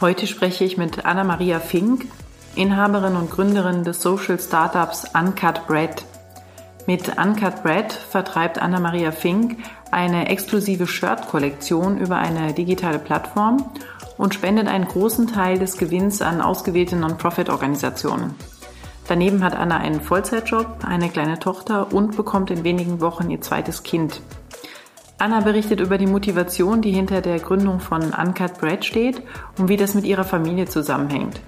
Heute 0.00 0.26
spreche 0.26 0.64
ich 0.64 0.76
mit 0.76 1.06
Anna-Maria 1.06 1.60
Fink, 1.60 2.06
Inhaberin 2.56 3.14
und 3.14 3.30
Gründerin 3.30 3.84
des 3.84 4.02
Social 4.02 4.40
Startups 4.40 5.04
Uncut 5.14 5.68
Bread. 5.68 6.04
Mit 6.86 7.16
Uncut 7.16 7.62
Bread 7.62 7.92
vertreibt 7.92 8.58
Anna-Maria 8.58 9.12
Fink 9.12 9.56
eine 9.92 10.28
exklusive 10.28 10.88
Shirt-Kollektion 10.88 11.98
über 11.98 12.16
eine 12.16 12.52
digitale 12.52 12.98
Plattform 12.98 13.70
und 14.18 14.34
spendet 14.34 14.66
einen 14.66 14.88
großen 14.88 15.28
Teil 15.28 15.60
des 15.60 15.78
Gewinns 15.78 16.20
an 16.22 16.40
ausgewählte 16.40 16.96
Non-Profit-Organisationen. 16.96 18.34
Daneben 19.06 19.44
hat 19.44 19.54
Anna 19.54 19.76
einen 19.76 20.00
Vollzeitjob, 20.00 20.84
eine 20.84 21.08
kleine 21.08 21.38
Tochter 21.38 21.92
und 21.92 22.16
bekommt 22.16 22.50
in 22.50 22.64
wenigen 22.64 23.00
Wochen 23.00 23.30
ihr 23.30 23.40
zweites 23.40 23.84
Kind. 23.84 24.20
Anna 25.24 25.40
berichtet 25.40 25.80
über 25.80 25.96
die 25.96 26.06
Motivation, 26.06 26.82
die 26.82 26.92
hinter 26.92 27.22
der 27.22 27.38
Gründung 27.38 27.80
von 27.80 28.12
Uncut 28.12 28.58
Bread 28.58 28.84
steht 28.84 29.22
und 29.56 29.70
wie 29.70 29.78
das 29.78 29.94
mit 29.94 30.04
ihrer 30.04 30.24
Familie 30.24 30.66
zusammenhängt. 30.66 31.40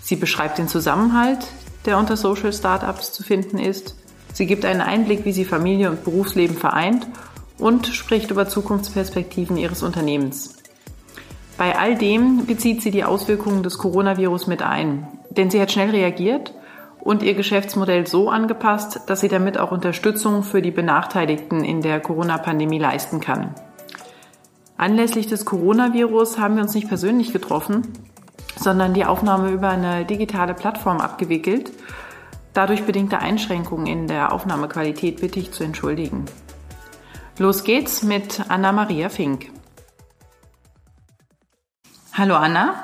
Sie 0.00 0.14
beschreibt 0.14 0.56
den 0.56 0.68
Zusammenhalt, 0.68 1.44
der 1.84 1.98
unter 1.98 2.16
Social 2.16 2.52
Startups 2.52 3.12
zu 3.12 3.24
finden 3.24 3.58
ist. 3.58 3.96
Sie 4.32 4.46
gibt 4.46 4.64
einen 4.64 4.80
Einblick, 4.80 5.24
wie 5.24 5.32
sie 5.32 5.44
Familie 5.44 5.90
und 5.90 6.04
Berufsleben 6.04 6.56
vereint 6.56 7.08
und 7.58 7.88
spricht 7.88 8.30
über 8.30 8.48
Zukunftsperspektiven 8.48 9.56
ihres 9.56 9.82
Unternehmens. 9.82 10.54
Bei 11.56 11.76
all 11.76 11.96
dem 11.96 12.46
bezieht 12.46 12.82
sie 12.82 12.92
die 12.92 13.02
Auswirkungen 13.02 13.64
des 13.64 13.78
Coronavirus 13.78 14.46
mit 14.46 14.62
ein, 14.62 15.08
denn 15.30 15.50
sie 15.50 15.60
hat 15.60 15.72
schnell 15.72 15.90
reagiert 15.90 16.54
und 17.00 17.22
ihr 17.22 17.34
Geschäftsmodell 17.34 18.06
so 18.06 18.28
angepasst, 18.28 19.00
dass 19.06 19.20
sie 19.20 19.28
damit 19.28 19.58
auch 19.58 19.70
Unterstützung 19.70 20.42
für 20.42 20.62
die 20.62 20.70
Benachteiligten 20.70 21.64
in 21.64 21.82
der 21.82 22.00
Corona-Pandemie 22.00 22.78
leisten 22.78 23.20
kann. 23.20 23.54
Anlässlich 24.76 25.26
des 25.26 25.44
Coronavirus 25.44 26.38
haben 26.38 26.56
wir 26.56 26.62
uns 26.62 26.74
nicht 26.74 26.88
persönlich 26.88 27.32
getroffen, 27.32 27.82
sondern 28.56 28.94
die 28.94 29.04
Aufnahme 29.04 29.50
über 29.50 29.68
eine 29.68 30.04
digitale 30.04 30.54
Plattform 30.54 31.00
abgewickelt. 31.00 31.72
Dadurch 32.54 32.84
bedingte 32.84 33.18
Einschränkungen 33.18 33.86
in 33.86 34.06
der 34.06 34.32
Aufnahmequalität 34.32 35.20
bitte 35.20 35.40
ich 35.40 35.52
zu 35.52 35.64
entschuldigen. 35.64 36.24
Los 37.38 37.64
geht's 37.64 38.02
mit 38.02 38.44
Anna-Maria 38.48 39.08
Fink. 39.08 39.50
Hallo 42.12 42.34
Anna. 42.34 42.82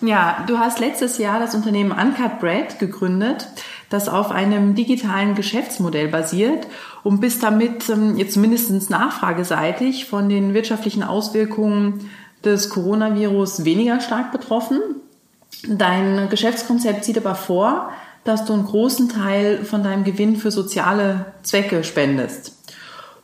Ja, 0.00 0.44
du 0.46 0.58
hast 0.58 0.78
letztes 0.78 1.18
Jahr 1.18 1.40
das 1.40 1.56
Unternehmen 1.56 1.90
Uncut 1.90 2.38
Bread 2.38 2.78
gegründet, 2.78 3.48
das 3.90 4.08
auf 4.08 4.30
einem 4.30 4.76
digitalen 4.76 5.34
Geschäftsmodell 5.34 6.06
basiert 6.06 6.68
und 7.02 7.20
bist 7.20 7.42
damit 7.42 7.88
ähm, 7.88 8.16
jetzt 8.16 8.36
mindestens 8.36 8.90
nachfrageseitig 8.90 10.06
von 10.06 10.28
den 10.28 10.54
wirtschaftlichen 10.54 11.02
Auswirkungen 11.02 12.10
des 12.44 12.70
Coronavirus 12.70 13.64
weniger 13.64 14.00
stark 14.00 14.30
betroffen. 14.30 14.80
Dein 15.66 16.28
Geschäftskonzept 16.28 17.04
sieht 17.04 17.18
aber 17.18 17.34
vor, 17.34 17.90
dass 18.22 18.44
du 18.44 18.52
einen 18.52 18.66
großen 18.66 19.08
Teil 19.08 19.64
von 19.64 19.82
deinem 19.82 20.04
Gewinn 20.04 20.36
für 20.36 20.52
soziale 20.52 21.32
Zwecke 21.42 21.82
spendest. 21.82 22.54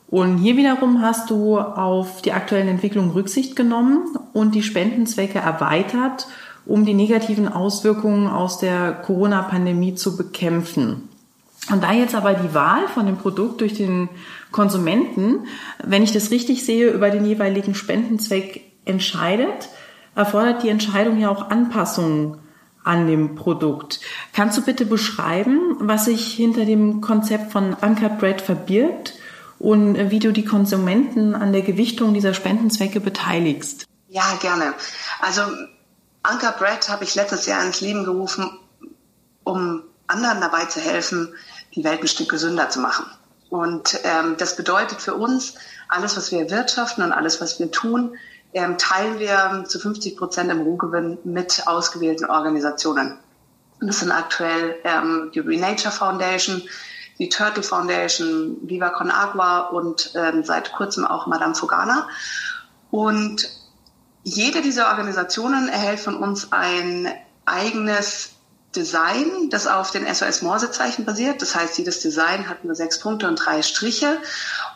Und 0.07 0.37
hier 0.37 0.57
wiederum 0.57 1.01
hast 1.01 1.29
du 1.29 1.57
auf 1.57 2.21
die 2.21 2.33
aktuellen 2.33 2.67
Entwicklungen 2.67 3.11
Rücksicht 3.11 3.55
genommen 3.55 4.17
und 4.33 4.55
die 4.55 4.63
Spendenzwecke 4.63 5.39
erweitert, 5.39 6.27
um 6.65 6.85
die 6.85 6.93
negativen 6.93 7.47
Auswirkungen 7.47 8.27
aus 8.27 8.57
der 8.57 8.93
Corona-Pandemie 8.93 9.95
zu 9.95 10.17
bekämpfen. 10.17 11.09
Und 11.71 11.83
da 11.83 11.93
jetzt 11.93 12.15
aber 12.15 12.33
die 12.33 12.53
Wahl 12.53 12.87
von 12.87 13.05
dem 13.05 13.17
Produkt 13.17 13.61
durch 13.61 13.73
den 13.73 14.09
Konsumenten, 14.51 15.47
wenn 15.83 16.03
ich 16.03 16.11
das 16.11 16.31
richtig 16.31 16.63
sehe, 16.65 16.89
über 16.89 17.09
den 17.09 17.25
jeweiligen 17.25 17.75
Spendenzweck 17.75 18.61
entscheidet, 18.85 19.69
erfordert 20.15 20.63
die 20.63 20.69
Entscheidung 20.69 21.19
ja 21.19 21.29
auch 21.29 21.49
Anpassungen 21.49 22.37
an 22.83 23.07
dem 23.07 23.35
Produkt. 23.35 23.99
Kannst 24.31 24.57
du 24.57 24.61
bitte 24.61 24.85
beschreiben, 24.85 25.75
was 25.79 26.05
sich 26.05 26.33
hinter 26.33 26.65
dem 26.65 27.01
Konzept 27.01 27.51
von 27.51 27.73
Uncut 27.73 28.19
Bread 28.19 28.41
verbirgt 28.41 29.15
und 29.57 30.11
wie 30.11 30.19
du 30.19 30.31
die 30.31 30.45
Konsumenten 30.45 31.33
an 31.33 31.51
der 31.51 31.63
Gewichtung 31.63 32.13
dieser 32.13 32.35
Spendenzwecke 32.35 32.99
beteiligst? 32.99 33.87
Ja, 34.09 34.37
gerne. 34.39 34.73
Also 35.19 35.41
Uncut 36.31 36.57
Bread 36.57 36.89
habe 36.89 37.03
ich 37.03 37.15
letztes 37.15 37.45
Jahr 37.45 37.63
ins 37.63 37.81
Leben 37.81 38.03
gerufen, 38.03 38.59
um 39.43 39.83
anderen 40.07 40.41
dabei 40.41 40.65
zu 40.65 40.79
helfen, 40.79 41.33
die 41.75 41.83
Welt 41.83 42.01
ein 42.01 42.07
Stück 42.07 42.29
gesünder 42.29 42.69
zu 42.69 42.79
machen. 42.79 43.05
Und 43.49 43.99
ähm, 44.03 44.35
das 44.37 44.55
bedeutet 44.55 45.01
für 45.01 45.15
uns, 45.15 45.55
alles, 45.87 46.17
was 46.17 46.31
wir 46.31 46.39
erwirtschaften 46.39 47.03
und 47.03 47.11
alles, 47.11 47.41
was 47.41 47.59
wir 47.59 47.71
tun, 47.71 48.17
ähm, 48.53 48.77
teilen 48.77 49.19
wir 49.19 49.65
zu 49.67 49.79
50 49.79 50.17
Prozent 50.17 50.51
im 50.51 50.61
Rohgewinn 50.61 51.17
mit 51.23 51.67
ausgewählten 51.67 52.25
Organisationen. 52.25 53.17
Und 53.79 53.87
das 53.87 53.99
sind 53.99 54.11
aktuell 54.11 54.75
ähm, 54.83 55.31
die 55.33 55.39
Renature 55.39 55.93
Foundation, 55.93 56.61
die 57.19 57.29
Turtle 57.29 57.63
Foundation, 57.63 58.57
Viva 58.63 58.89
Con 58.89 59.11
Agua 59.11 59.67
und 59.67 60.11
ähm, 60.15 60.43
seit 60.43 60.71
kurzem 60.73 61.05
auch 61.05 61.27
Madame 61.27 61.55
Fogana. 61.55 62.07
Und 62.91 63.49
jede 64.25 64.61
dieser 64.61 64.89
Organisationen 64.89 65.69
erhält 65.69 65.99
von 65.99 66.17
uns 66.17 66.51
ein 66.51 67.07
eigenes 67.45 68.31
Design, 68.75 69.49
das 69.51 69.67
auf 69.67 69.91
den 69.91 70.11
SOS 70.13 70.41
Morsezeichen 70.41 71.05
basiert. 71.05 71.41
Das 71.41 71.55
heißt, 71.55 71.77
jedes 71.77 72.01
Design 72.01 72.49
hat 72.49 72.65
nur 72.65 72.75
sechs 72.75 72.99
Punkte 72.99 73.27
und 73.27 73.37
drei 73.37 73.61
Striche. 73.61 74.17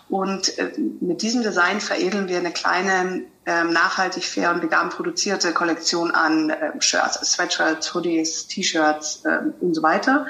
Und 0.07 0.57
äh, 0.57 0.71
mit 1.01 1.23
diesem 1.23 1.41
Design 1.41 1.81
veredeln 1.81 2.29
wir 2.29 2.37
eine 2.37 2.51
kleine 2.51 3.23
ähm, 3.45 3.73
nachhaltig, 3.73 4.23
fair 4.23 4.51
und 4.51 4.61
vegan 4.61 4.89
produzierte 4.89 5.51
Kollektion 5.51 6.11
an 6.11 6.51
ähm, 6.51 6.79
Shirts, 6.79 7.19
Sweatshirts, 7.31 7.93
Hoodies, 7.93 8.47
T-Shirts 8.47 9.23
ähm, 9.25 9.53
und 9.59 9.73
so 9.73 9.81
weiter 9.83 10.27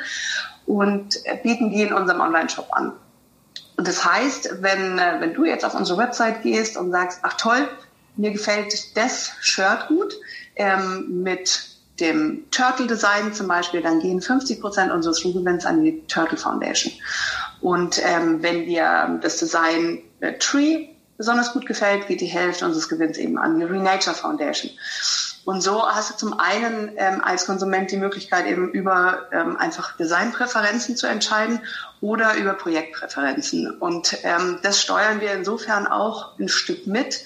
und 0.65 1.25
äh, 1.25 1.37
bieten 1.41 1.71
die 1.71 1.81
in 1.81 1.93
unserem 1.93 2.21
Online-Shop 2.21 2.67
an. 2.71 2.93
Und 3.75 3.87
das 3.87 4.05
heißt, 4.05 4.61
wenn, 4.61 4.97
äh, 4.97 5.17
wenn 5.19 5.33
du 5.33 5.43
jetzt 5.45 5.65
auf 5.65 5.73
unsere 5.73 5.97
Website 5.97 6.41
gehst 6.41 6.77
und 6.77 6.91
sagst, 6.91 7.19
ach 7.23 7.33
toll, 7.33 7.67
mir 8.15 8.31
gefällt 8.31 8.95
das 8.95 9.31
Shirt 9.41 9.87
gut, 9.87 10.15
ähm, 10.55 11.23
mit 11.23 11.69
dem 11.99 12.49
Turtle 12.51 12.87
Design 12.87 13.33
zum 13.33 13.47
Beispiel, 13.47 13.81
dann 13.81 13.99
gehen 13.99 14.21
50 14.21 14.61
Prozent 14.61 14.91
unseres 14.91 15.21
Gewinns 15.21 15.65
an 15.65 15.83
die 15.83 16.05
Turtle 16.07 16.37
Foundation. 16.37 16.93
Und 17.61 18.01
ähm, 18.03 18.41
wenn 18.41 18.65
dir 18.65 19.19
das 19.21 19.37
Design 19.37 20.01
äh, 20.21 20.33
Tree 20.33 20.87
besonders 21.17 21.51
gut 21.51 21.65
gefällt, 21.65 22.07
geht 22.07 22.21
die 22.21 22.27
Hälfte 22.27 22.65
unseres 22.65 22.87
Gewinns 22.87 23.17
eben 23.17 23.37
an 23.37 23.59
die 23.59 23.65
Renature 23.65 24.15
Foundation. 24.15 24.71
Und 25.45 25.61
so 25.61 25.85
hast 25.85 26.11
du 26.11 26.15
zum 26.15 26.39
einen 26.39 26.91
ähm, 26.97 27.21
als 27.23 27.45
Konsument 27.45 27.91
die 27.91 27.97
Möglichkeit, 27.97 28.45
eben 28.45 28.69
über 28.71 29.27
ähm, 29.31 29.57
einfach 29.57 29.97
Designpräferenzen 29.97 30.95
zu 30.95 31.07
entscheiden 31.07 31.59
oder 32.01 32.35
über 32.35 32.53
Projektpräferenzen. 32.53 33.79
Und 33.79 34.17
ähm, 34.23 34.59
das 34.61 34.81
steuern 34.81 35.21
wir 35.21 35.33
insofern 35.33 35.87
auch 35.87 36.37
ein 36.39 36.49
Stück 36.49 36.87
mit, 36.87 37.23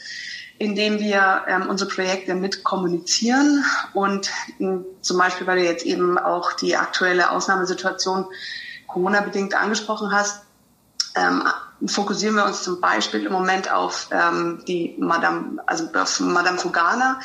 indem 0.59 0.99
wir 0.99 1.43
ähm, 1.47 1.67
unsere 1.69 1.89
Projekte 1.89 2.35
mit 2.35 2.63
kommunizieren 2.63 3.65
und 3.93 4.29
ähm, 4.59 4.85
zum 5.01 5.17
Beispiel, 5.17 5.47
weil 5.47 5.59
du 5.59 5.65
jetzt 5.65 5.85
eben 5.85 6.17
auch 6.17 6.53
die 6.53 6.75
aktuelle 6.75 7.31
Ausnahmesituation 7.31 8.25
Corona-bedingt 8.87 9.55
angesprochen 9.55 10.11
hast, 10.11 10.43
ähm, 11.15 11.43
fokussieren 11.85 12.35
wir 12.35 12.45
uns 12.45 12.63
zum 12.63 12.79
Beispiel 12.79 13.25
im 13.25 13.31
Moment 13.31 13.71
auf 13.71 14.07
ähm, 14.11 14.63
die 14.67 14.95
Madame, 14.99 15.61
also 15.65 15.87
auf 15.93 16.19
Madame 16.19 16.57
Fugana. 16.57 17.19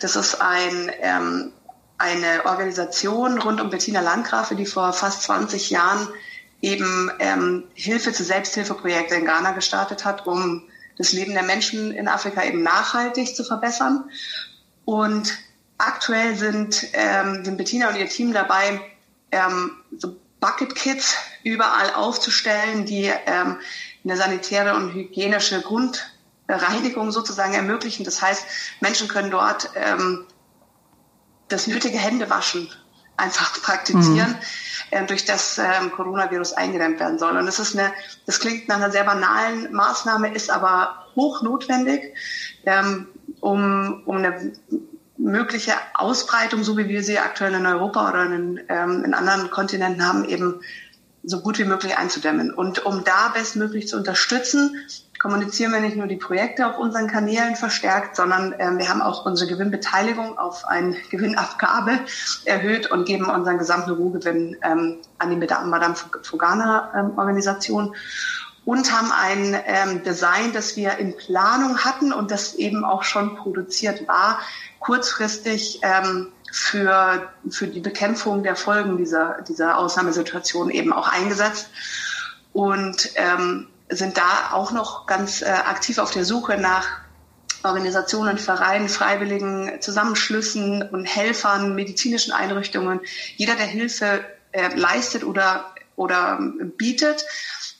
Das 0.00 0.16
ist 0.16 0.40
ein, 0.40 0.90
ähm, 1.00 1.52
eine 1.98 2.44
Organisation 2.44 3.38
rund 3.38 3.60
um 3.60 3.70
Bettina 3.70 4.00
Landgrafe, 4.00 4.54
die 4.54 4.66
vor 4.66 4.92
fast 4.92 5.22
20 5.22 5.70
Jahren 5.70 6.08
eben 6.60 7.10
ähm, 7.18 7.64
Hilfe 7.74 8.12
zu 8.12 8.22
Selbsthilfeprojekten 8.22 9.20
in 9.20 9.24
Ghana 9.26 9.52
gestartet 9.52 10.04
hat, 10.04 10.26
um 10.26 10.62
das 10.98 11.12
Leben 11.12 11.32
der 11.32 11.42
Menschen 11.42 11.92
in 11.92 12.08
Afrika 12.08 12.44
eben 12.44 12.62
nachhaltig 12.62 13.34
zu 13.34 13.44
verbessern. 13.44 14.10
Und 14.84 15.36
aktuell 15.78 16.36
sind, 16.36 16.86
ähm, 16.92 17.44
sind 17.44 17.56
Bettina 17.56 17.88
und 17.88 17.96
ihr 17.96 18.08
Team 18.08 18.32
dabei, 18.32 18.80
ähm, 19.30 19.72
so 19.96 20.16
Bucket 20.40 20.74
Kits 20.74 21.16
überall 21.44 21.94
aufzustellen, 21.94 22.84
die 22.84 23.12
ähm, 23.26 23.58
eine 24.04 24.16
sanitäre 24.16 24.74
und 24.74 24.92
hygienische 24.92 25.60
Grundversorgung 25.60 26.12
Reinigung 26.48 27.12
sozusagen 27.12 27.54
ermöglichen. 27.54 28.04
Das 28.04 28.20
heißt, 28.20 28.44
Menschen 28.80 29.08
können 29.08 29.30
dort 29.30 29.70
ähm, 29.74 30.26
das 31.48 31.66
nötige 31.66 31.98
Händewaschen 31.98 32.70
einfach 33.16 33.60
praktizieren, 33.62 34.30
mhm. 34.30 34.38
Äh, 34.92 35.06
durch 35.06 35.24
das 35.24 35.58
ähm, 35.58 35.90
Coronavirus 35.90 36.52
eingedämmt 36.52 37.00
werden 37.00 37.18
soll. 37.18 37.36
Und 37.36 37.46
das 37.46 37.58
ist 37.58 37.76
eine, 37.76 37.92
das 38.26 38.40
klingt 38.40 38.68
nach 38.68 38.76
einer 38.76 38.90
sehr 38.90 39.04
banalen 39.04 39.72
Maßnahme, 39.72 40.34
ist 40.34 40.50
aber 40.50 41.06
hoch 41.16 41.42
notwendig, 41.42 42.14
ähm, 42.66 43.08
um, 43.40 44.02
um 44.04 44.16
eine 44.18 44.52
mögliche 45.16 45.72
Ausbreitung, 45.94 46.62
so 46.62 46.76
wie 46.76 46.88
wir 46.88 47.02
sie 47.02 47.18
aktuell 47.18 47.54
in 47.54 47.64
Europa 47.64 48.10
oder 48.10 48.26
in, 48.26 48.60
ähm, 48.68 49.02
in 49.04 49.14
anderen 49.14 49.50
Kontinenten 49.50 50.06
haben, 50.06 50.24
eben 50.26 50.60
so 51.24 51.40
gut 51.40 51.58
wie 51.58 51.64
möglich 51.64 51.96
einzudämmen. 51.96 52.52
Und 52.52 52.84
um 52.84 53.02
da 53.02 53.28
bestmöglich 53.28 53.88
zu 53.88 53.96
unterstützen, 53.96 54.76
kommunizieren 55.22 55.70
wir 55.70 55.78
nicht 55.78 55.96
nur 55.96 56.08
die 56.08 56.16
Projekte 56.16 56.66
auf 56.66 56.78
unseren 56.78 57.06
Kanälen 57.06 57.54
verstärkt, 57.54 58.16
sondern 58.16 58.54
äh, 58.54 58.76
wir 58.76 58.88
haben 58.88 59.00
auch 59.00 59.24
unsere 59.24 59.48
Gewinnbeteiligung 59.48 60.36
auf 60.36 60.64
eine 60.64 60.96
Gewinnabgabe 61.10 62.00
erhöht 62.44 62.90
und 62.90 63.04
geben 63.04 63.26
unseren 63.26 63.56
gesamten 63.56 63.92
Ruhrgewinn 63.92 64.56
ähm, 64.62 64.98
an 65.18 65.30
die 65.30 65.36
Madame 65.36 65.94
Fugana 66.22 66.90
ähm, 66.96 67.16
Organisation 67.16 67.94
und 68.64 68.92
haben 68.92 69.12
ein 69.12 69.56
ähm, 69.64 70.02
Design, 70.02 70.52
das 70.52 70.76
wir 70.76 70.98
in 70.98 71.16
Planung 71.16 71.78
hatten 71.78 72.12
und 72.12 72.32
das 72.32 72.54
eben 72.54 72.84
auch 72.84 73.04
schon 73.04 73.36
produziert 73.36 74.08
war, 74.08 74.40
kurzfristig 74.80 75.78
ähm, 75.82 76.32
für, 76.50 77.28
für 77.48 77.68
die 77.68 77.80
Bekämpfung 77.80 78.42
der 78.42 78.56
Folgen 78.56 78.96
dieser, 78.96 79.40
dieser 79.42 79.78
Ausnahmesituation 79.78 80.70
eben 80.70 80.92
auch 80.92 81.06
eingesetzt. 81.06 81.70
Und 82.52 83.10
ähm, 83.14 83.68
sind 83.96 84.16
da 84.16 84.50
auch 84.52 84.72
noch 84.72 85.06
ganz 85.06 85.42
äh, 85.42 85.46
aktiv 85.46 85.98
auf 85.98 86.10
der 86.10 86.24
Suche 86.24 86.56
nach 86.56 86.86
Organisationen, 87.64 88.38
Vereinen, 88.38 88.88
Freiwilligen, 88.88 89.80
Zusammenschlüssen 89.80 90.82
und 90.82 91.04
Helfern, 91.04 91.74
medizinischen 91.74 92.32
Einrichtungen, 92.32 93.00
jeder, 93.36 93.54
der 93.54 93.66
Hilfe 93.66 94.24
äh, 94.52 94.74
leistet 94.74 95.24
oder, 95.24 95.72
oder 95.96 96.38
bietet, 96.76 97.24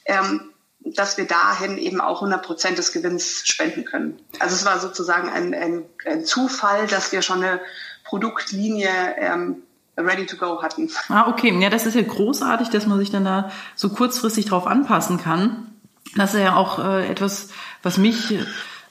ähm, 0.05 0.53
dass 0.85 1.17
wir 1.17 1.27
dahin 1.27 1.79
eben 1.79 2.01
auch 2.01 2.23
100 2.23 2.43
Prozent 2.45 2.79
des 2.79 2.93
Gewinns 2.93 3.47
spenden 3.47 3.85
können. 3.85 4.21
Also 4.39 4.55
es 4.55 4.65
war 4.65 4.79
sozusagen 4.81 5.29
ein, 5.29 5.55
ein, 5.55 5.85
ein 6.05 6.25
Zufall, 6.25 6.87
dass 6.87 7.13
wir 7.13 7.23
schon 7.23 7.43
eine 7.43 7.61
Produktlinie 8.05 8.89
ähm, 9.17 9.63
ready 9.97 10.27
to 10.27 10.37
go 10.37 10.63
hatten. 10.63 10.91
Ah, 11.09 11.29
okay. 11.29 11.57
Ja, 11.61 11.71
das 11.71 11.87
ist 11.87 11.95
ja 11.95 12.03
großartig, 12.03 12.71
dass 12.71 12.87
man 12.87 12.99
sich 12.99 13.11
dann 13.11 13.25
da 13.25 13.51
so 13.77 13.91
kurzfristig 13.91 14.47
drauf 14.47 14.67
anpassen 14.67 15.19
kann. 15.19 15.72
Das 16.17 16.35
ist 16.35 16.41
ja 16.41 16.57
auch 16.57 16.79
äh, 16.79 17.07
etwas, 17.09 17.49
was 17.83 17.99
mich 17.99 18.35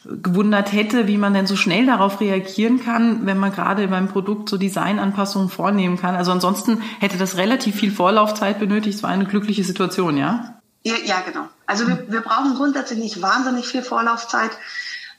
gewundert 0.03 0.73
hätte, 0.73 1.07
wie 1.07 1.17
man 1.17 1.33
denn 1.33 1.45
so 1.45 1.55
schnell 1.55 1.85
darauf 1.85 2.19
reagieren 2.19 2.83
kann, 2.83 3.25
wenn 3.25 3.37
man 3.37 3.51
gerade 3.51 3.87
beim 3.87 4.07
Produkt 4.07 4.49
so 4.49 4.57
Designanpassungen 4.57 5.49
vornehmen 5.49 5.97
kann. 5.97 6.15
Also 6.15 6.31
ansonsten 6.31 6.81
hätte 6.99 7.17
das 7.17 7.37
relativ 7.37 7.75
viel 7.75 7.91
Vorlaufzeit 7.91 8.59
benötigt. 8.59 8.97
Es 8.97 9.03
war 9.03 9.11
eine 9.11 9.25
glückliche 9.25 9.63
Situation, 9.63 10.17
ja? 10.17 10.55
Ja, 10.83 10.95
ja 11.05 11.21
genau. 11.21 11.47
Also 11.67 11.87
wir, 11.87 12.11
wir 12.11 12.21
brauchen 12.21 12.55
grundsätzlich 12.55 12.97
nicht 12.97 13.21
wahnsinnig 13.21 13.67
viel 13.67 13.83
Vorlaufzeit 13.83 14.51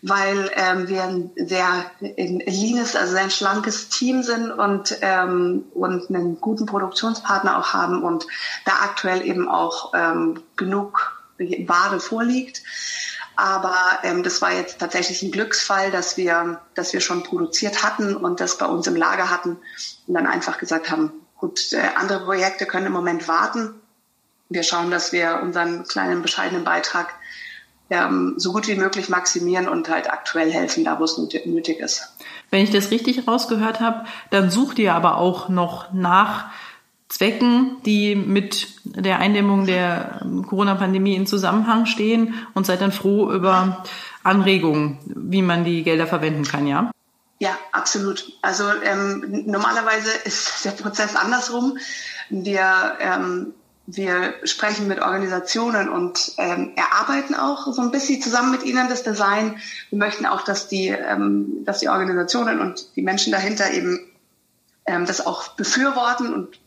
weil 0.03 0.51
ähm, 0.57 0.89
wir 0.89 1.05
ein 1.05 1.31
sehr 1.37 1.85
leanes, 2.01 2.97
also 2.97 3.17
ein 3.17 3.31
schlankes 3.31 3.89
Team 3.89 4.25
sind 4.25 4.51
und, 4.51 4.97
ähm, 5.01 5.65
und 5.75 6.11
einen 6.11 6.41
guten 6.41 6.67
Produktionspartner 6.67 7.57
auch 7.57 7.73
haben 7.73 8.03
und 8.03 8.27
da 8.65 8.73
aktuell 8.83 9.25
eben 9.25 9.49
auch 9.49 9.93
ähm, 9.95 10.43
genug 10.57 11.22
Ware 11.69 12.01
vorliegt. 12.01 12.63
Aber 13.35 13.77
ähm, 14.03 14.23
das 14.23 14.43
war 14.43 14.53
jetzt 14.53 14.79
tatsächlich 14.79 15.23
ein 15.23 15.33
Glücksfall, 15.33 15.91
dass 15.91 16.17
wir, 16.17 16.61
dass 16.75 16.93
wir 16.93 17.01
schon 17.01 17.23
produziert 17.23 17.83
hatten 17.83 18.15
und 18.15 18.41
das 18.41 18.59
bei 18.59 18.67
uns 18.67 18.87
im 18.87 18.97
Lager 18.97 19.31
hatten 19.31 19.59
und 20.07 20.15
dann 20.15 20.27
einfach 20.27 20.59
gesagt 20.59 20.91
haben, 20.91 21.13
gut, 21.39 21.73
äh, 21.73 21.81
andere 21.97 22.25
Projekte 22.25 22.67
können 22.67 22.87
im 22.87 22.93
Moment 22.93 23.29
warten. 23.29 23.75
Wir 24.49 24.63
schauen, 24.63 24.91
dass 24.91 25.13
wir 25.13 25.41
unseren 25.43 25.85
kleinen 25.85 26.21
bescheidenen 26.21 26.65
Beitrag 26.65 27.15
ähm, 27.89 28.35
so 28.37 28.53
gut 28.53 28.69
wie 28.69 28.75
möglich 28.75 29.09
maximieren 29.09 29.69
und 29.69 29.89
halt 29.89 30.11
aktuell 30.11 30.51
helfen, 30.51 30.85
da 30.85 30.99
wo 30.99 31.05
es 31.05 31.17
nötig 31.19 31.79
ist. 31.81 32.13
Wenn 32.51 32.63
ich 32.63 32.71
das 32.71 32.91
richtig 32.91 33.27
rausgehört 33.27 33.81
habe, 33.81 34.05
dann 34.31 34.51
sucht 34.51 34.79
ihr 34.79 34.95
aber 34.95 35.17
auch 35.17 35.49
noch 35.49 35.93
nach 35.93 36.51
Zwecken, 37.13 37.77
die 37.85 38.15
mit 38.15 38.69
der 38.85 39.19
Eindämmung 39.19 39.67
der 39.67 40.21
ähm, 40.23 40.47
Corona-Pandemie 40.47 41.15
in 41.15 41.27
Zusammenhang 41.27 41.85
stehen 41.85 42.35
und 42.55 42.65
seid 42.65 42.81
dann 42.81 42.91
froh 42.91 43.31
über 43.31 43.85
Anregungen, 44.23 44.99
wie 45.05 45.43
man 45.43 45.63
die 45.63 45.83
Gelder 45.83 46.07
verwenden 46.07 46.45
kann, 46.45 46.67
ja? 46.67 46.91
Ja, 47.39 47.59
absolut. 47.71 48.33
Also 48.41 48.65
ähm, 48.83 49.45
normalerweise 49.47 50.11
ist 50.25 50.51
der 50.65 50.71
Prozess 50.71 51.15
andersrum. 51.15 51.77
Wir 52.31 52.97
ähm, 53.01 53.53
wir 53.87 54.35
sprechen 54.45 54.89
mit 54.89 55.01
Organisationen 55.01 55.91
und 55.91 56.33
ähm, 56.39 56.73
erarbeiten 56.77 57.35
auch 57.35 57.67
so 57.67 57.83
ein 57.83 57.91
bisschen 57.91 58.23
zusammen 58.23 58.53
mit 58.53 58.63
ihnen 58.63 58.89
das 58.89 59.03
Design. 59.03 59.59
Wir 59.91 59.99
möchten 59.99 60.25
auch, 60.25 60.43
dass 60.43 60.69
die, 60.69 60.89
ähm, 60.89 61.65
dass 61.67 61.81
die 61.81 61.89
Organisationen 61.89 62.61
und 62.61 62.97
die 62.97 63.03
Menschen 63.03 63.33
dahinter 63.33 63.71
eben 63.73 64.01
ähm, 64.87 65.05
das 65.05 65.27
auch 65.27 65.49
befürworten 65.49 66.33
und 66.33 66.62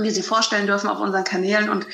wir 0.00 0.12
sie 0.12 0.22
vorstellen 0.22 0.66
dürfen 0.66 0.88
auf 0.88 1.00
unseren 1.00 1.24
Kanälen. 1.24 1.68
Und, 1.68 1.86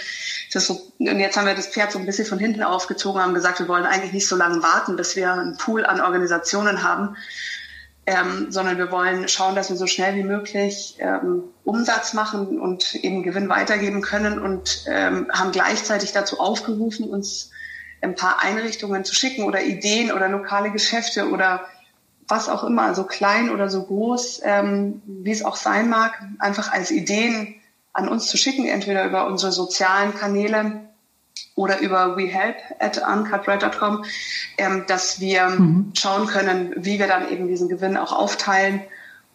das 0.52 0.66
so, 0.66 0.92
und 0.98 1.20
jetzt 1.20 1.36
haben 1.36 1.46
wir 1.46 1.54
das 1.54 1.68
Pferd 1.68 1.92
so 1.92 1.98
ein 1.98 2.06
bisschen 2.06 2.26
von 2.26 2.38
hinten 2.38 2.62
aufgezogen, 2.62 3.20
haben 3.20 3.34
gesagt, 3.34 3.60
wir 3.60 3.68
wollen 3.68 3.84
eigentlich 3.84 4.12
nicht 4.12 4.28
so 4.28 4.36
lange 4.36 4.62
warten, 4.62 4.96
bis 4.96 5.16
wir 5.16 5.32
einen 5.32 5.56
Pool 5.56 5.84
an 5.84 6.00
Organisationen 6.00 6.82
haben, 6.82 7.16
ähm, 8.06 8.50
sondern 8.50 8.78
wir 8.78 8.90
wollen 8.90 9.28
schauen, 9.28 9.54
dass 9.54 9.70
wir 9.70 9.76
so 9.76 9.86
schnell 9.86 10.16
wie 10.16 10.22
möglich 10.22 10.96
ähm, 10.98 11.44
Umsatz 11.64 12.14
machen 12.14 12.58
und 12.58 12.94
eben 12.96 13.22
Gewinn 13.22 13.48
weitergeben 13.48 14.02
können 14.02 14.38
und 14.38 14.84
ähm, 14.86 15.28
haben 15.32 15.52
gleichzeitig 15.52 16.12
dazu 16.12 16.40
aufgerufen, 16.40 17.08
uns 17.08 17.50
ein 18.00 18.14
paar 18.14 18.42
Einrichtungen 18.42 19.04
zu 19.04 19.14
schicken 19.14 19.44
oder 19.44 19.62
Ideen 19.62 20.10
oder 20.10 20.28
lokale 20.28 20.70
Geschäfte 20.70 21.28
oder 21.28 21.66
was 22.26 22.48
auch 22.48 22.64
immer, 22.64 22.94
so 22.94 23.04
klein 23.04 23.50
oder 23.50 23.68
so 23.68 23.84
groß, 23.84 24.42
ähm, 24.44 25.02
wie 25.04 25.32
es 25.32 25.44
auch 25.44 25.56
sein 25.56 25.90
mag, 25.90 26.22
einfach 26.38 26.72
als 26.72 26.90
Ideen 26.90 27.59
an 27.92 28.08
uns 28.08 28.28
zu 28.28 28.36
schicken, 28.36 28.66
entweder 28.66 29.04
über 29.04 29.26
unsere 29.26 29.52
sozialen 29.52 30.14
Kanäle 30.14 30.90
oder 31.54 31.80
über 31.80 32.16
wehelp 32.16 32.56
at 32.78 32.98
uncutred.com, 32.98 34.04
ähm, 34.58 34.84
dass 34.86 35.20
wir 35.20 35.48
mhm. 35.48 35.92
schauen 35.96 36.26
können, 36.26 36.74
wie 36.76 36.98
wir 36.98 37.06
dann 37.06 37.30
eben 37.30 37.48
diesen 37.48 37.68
Gewinn 37.68 37.96
auch 37.96 38.12
aufteilen. 38.12 38.82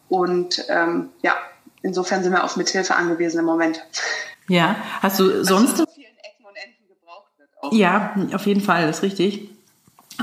Und 0.10 0.66
ähm, 0.70 1.10
ja, 1.22 1.36
insofern 1.82 2.24
sind 2.24 2.32
wir 2.32 2.44
auf 2.44 2.58
Mithilfe 2.58 2.96
angewiesen 2.96 3.40
im 3.40 3.46
Moment. 3.46 3.84
Ja, 4.48 4.76
hast 5.02 5.20
du 5.20 5.44
sonst... 5.44 5.72
Also, 5.72 5.86
vielen 5.94 6.08
Ecken 6.08 6.46
und 6.46 6.56
Enden 6.56 6.88
gebraucht 6.88 7.32
wird 7.38 7.50
auch. 7.62 7.74
Ja, 7.74 8.16
auf 8.34 8.46
jeden 8.46 8.62
Fall, 8.62 8.88
das 8.88 8.98
ist 8.98 9.04
richtig. 9.04 9.50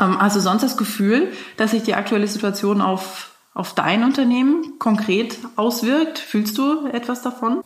Ähm, 0.00 0.20
hast 0.20 0.36
du 0.36 0.40
sonst 0.40 0.62
das 0.62 0.76
Gefühl, 0.76 1.32
dass 1.56 1.72
sich 1.72 1.82
die 1.82 1.94
aktuelle 1.94 2.28
Situation 2.28 2.80
auf, 2.80 3.32
auf 3.54 3.74
dein 3.74 4.04
Unternehmen 4.04 4.78
konkret 4.78 5.36
auswirkt? 5.56 6.18
Fühlst 6.18 6.56
du 6.56 6.86
etwas 6.86 7.22
davon? 7.22 7.62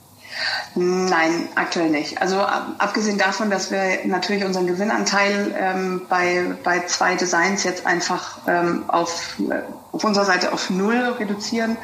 Nein, 0.75 1.49
aktuell 1.55 1.91
nicht. 1.91 2.21
Also 2.21 2.41
ab, 2.41 2.75
abgesehen 2.79 3.19
davon, 3.19 3.51
dass 3.51 3.71
wir 3.71 4.05
natürlich 4.05 4.45
unseren 4.45 4.67
Gewinnanteil 4.67 5.55
ähm, 5.59 6.03
bei, 6.09 6.55
bei 6.63 6.85
zwei 6.87 7.15
Designs 7.15 7.65
jetzt 7.65 7.87
einfach 7.87 8.39
ähm, 8.47 8.85
auf, 8.89 9.37
äh, 9.41 9.63
auf 9.93 10.05
unserer 10.05 10.27
Seite 10.27 10.53
auf 10.53 10.69
null 10.69 10.99
reduzieren, 11.19 11.77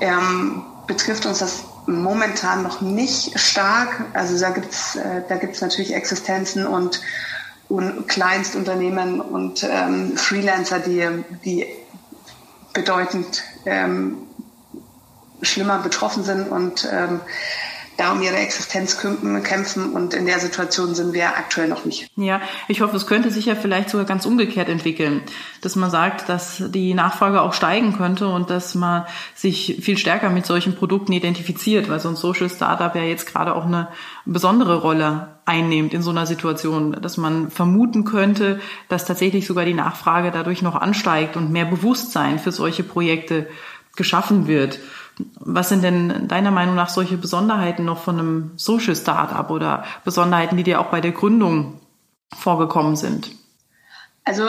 ähm, 0.00 0.62
betrifft 0.86 1.26
uns 1.26 1.38
das 1.38 1.64
momentan 1.86 2.62
noch 2.62 2.80
nicht 2.80 3.38
stark. 3.38 4.04
Also 4.12 4.38
da 4.38 4.50
gibt's 4.50 4.96
äh, 4.96 5.22
natürlich 5.60 5.94
Existenzen 5.94 6.66
und, 6.66 7.00
und 7.68 8.06
Kleinstunternehmen 8.06 9.20
und 9.20 9.64
ähm, 9.64 10.16
Freelancer, 10.16 10.78
die, 10.78 11.08
die 11.44 11.66
bedeutend 12.72 13.42
ähm, 13.66 14.18
schlimmer 15.42 15.78
betroffen 15.78 16.24
sind 16.24 16.48
und 16.48 16.88
ähm, 16.92 17.20
da 17.98 18.12
um 18.12 18.22
ihre 18.22 18.36
Existenz 18.36 18.96
kämpfen 18.96 19.92
und 19.92 20.14
in 20.14 20.24
der 20.24 20.38
Situation 20.38 20.94
sind 20.94 21.14
wir 21.14 21.36
aktuell 21.36 21.66
noch 21.66 21.84
nicht. 21.84 22.08
Ja, 22.14 22.40
ich 22.68 22.80
hoffe, 22.80 22.96
es 22.96 23.08
könnte 23.08 23.32
sich 23.32 23.46
ja 23.46 23.56
vielleicht 23.56 23.90
sogar 23.90 24.06
ganz 24.06 24.24
umgekehrt 24.24 24.68
entwickeln, 24.68 25.20
dass 25.62 25.74
man 25.74 25.90
sagt, 25.90 26.28
dass 26.28 26.62
die 26.68 26.94
Nachfrage 26.94 27.42
auch 27.42 27.52
steigen 27.52 27.96
könnte 27.96 28.28
und 28.28 28.50
dass 28.50 28.76
man 28.76 29.04
sich 29.34 29.80
viel 29.82 29.98
stärker 29.98 30.30
mit 30.30 30.46
solchen 30.46 30.76
Produkten 30.76 31.12
identifiziert, 31.12 31.88
weil 31.90 31.98
so 31.98 32.08
ein 32.08 32.14
Social 32.14 32.48
Startup 32.48 32.94
ja 32.94 33.02
jetzt 33.02 33.26
gerade 33.26 33.52
auch 33.52 33.66
eine 33.66 33.88
besondere 34.24 34.76
Rolle 34.80 35.38
einnimmt 35.44 35.92
in 35.92 36.02
so 36.02 36.10
einer 36.10 36.26
Situation, 36.26 36.96
dass 37.02 37.16
man 37.16 37.50
vermuten 37.50 38.04
könnte, 38.04 38.60
dass 38.88 39.06
tatsächlich 39.06 39.44
sogar 39.44 39.64
die 39.64 39.74
Nachfrage 39.74 40.30
dadurch 40.30 40.62
noch 40.62 40.76
ansteigt 40.76 41.36
und 41.36 41.50
mehr 41.50 41.64
Bewusstsein 41.64 42.38
für 42.38 42.52
solche 42.52 42.84
Projekte 42.84 43.48
geschaffen 43.96 44.46
wird. 44.46 44.78
Was 45.34 45.68
sind 45.68 45.82
denn 45.82 46.28
deiner 46.28 46.50
Meinung 46.50 46.74
nach 46.74 46.88
solche 46.88 47.16
Besonderheiten 47.16 47.84
noch 47.84 48.02
von 48.02 48.18
einem 48.18 48.52
Social 48.56 48.94
Startup 48.94 49.50
oder 49.50 49.84
Besonderheiten, 50.04 50.56
die 50.56 50.62
dir 50.62 50.80
auch 50.80 50.86
bei 50.86 51.00
der 51.00 51.12
Gründung 51.12 51.80
vorgekommen 52.36 52.96
sind? 52.96 53.30
Also 54.24 54.48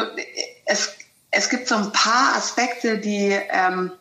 es, 0.65 0.95
es 1.31 1.49
gibt 1.49 1.67
so 1.67 1.75
ein 1.75 1.91
paar 1.91 2.35
Aspekte, 2.35 2.97
die, 2.97 3.35
ähm, 3.49 3.91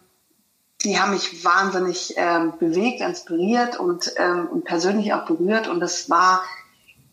die 0.83 0.99
haben 0.99 1.13
mich 1.13 1.45
wahnsinnig 1.45 2.15
ähm, 2.17 2.55
bewegt, 2.59 3.01
inspiriert 3.01 3.79
und, 3.79 4.13
ähm, 4.17 4.49
und 4.49 4.65
persönlich 4.65 5.13
auch 5.13 5.25
berührt. 5.25 5.69
Und 5.69 5.81
das 5.81 6.11
war 6.11 6.43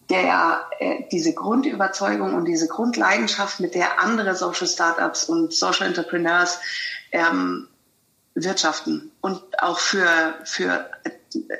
der, 0.10 0.62
äh, 0.80 1.04
diese 1.12 1.34
Grundüberzeugung 1.34 2.34
und 2.34 2.46
diese 2.46 2.68
Grundleidenschaft, 2.68 3.60
mit 3.60 3.76
der 3.76 4.00
andere 4.00 4.36
Social 4.36 4.68
Startups 4.68 5.26
und 5.26 5.54
Social 5.54 5.88
Entrepreneurs 5.88 6.60
ähm, 7.12 7.68
wirtschaften 8.36 9.12
und 9.22 9.42
auch 9.60 9.80
für, 9.80 10.36
für 10.44 10.90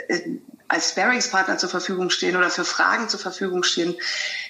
äh, 0.10 0.20
als 0.68 0.90
Sparingspartner 0.90 1.58
zur 1.58 1.70
Verfügung 1.70 2.10
stehen 2.10 2.36
oder 2.36 2.50
für 2.50 2.66
Fragen 2.66 3.08
zur 3.08 3.20
Verfügung 3.20 3.64
stehen. 3.64 3.96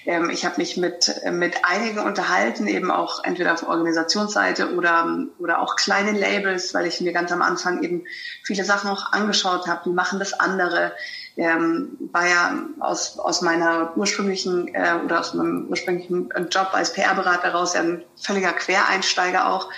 Ähm, 0.05 0.29
ich 0.29 0.45
habe 0.45 0.57
mich 0.57 0.77
mit, 0.77 1.13
mit 1.31 1.65
einigen 1.65 1.99
unterhalten, 1.99 2.67
eben 2.67 2.89
auch 2.89 3.23
entweder 3.23 3.53
auf 3.53 3.67
Organisationsseite 3.67 4.73
oder, 4.75 5.25
oder 5.39 5.59
auch 5.61 5.75
kleine 5.75 6.17
Labels, 6.17 6.73
weil 6.73 6.87
ich 6.87 7.01
mir 7.01 7.11
ganz 7.11 7.31
am 7.31 7.41
Anfang 7.41 7.83
eben 7.83 8.05
viele 8.43 8.63
Sachen 8.63 8.89
auch 8.89 9.11
angeschaut 9.11 9.67
habe, 9.67 9.89
wie 9.89 9.93
machen 9.93 10.19
das 10.19 10.33
andere. 10.33 10.93
Ähm, 11.37 11.97
war 12.13 12.27
ja 12.27 12.63
aus, 12.79 13.19
aus 13.19 13.41
meiner 13.41 13.91
ursprünglichen 13.97 14.73
äh, 14.73 14.95
oder 15.03 15.19
aus 15.19 15.33
meinem 15.33 15.67
ursprünglichen 15.67 16.29
Job 16.49 16.69
als 16.71 16.93
PR-Berater 16.93 17.51
raus 17.51 17.73
ja 17.73 17.81
ein 17.81 18.05
völliger 18.15 18.53
Quereinsteiger 18.53 19.49
auch. 19.49 19.69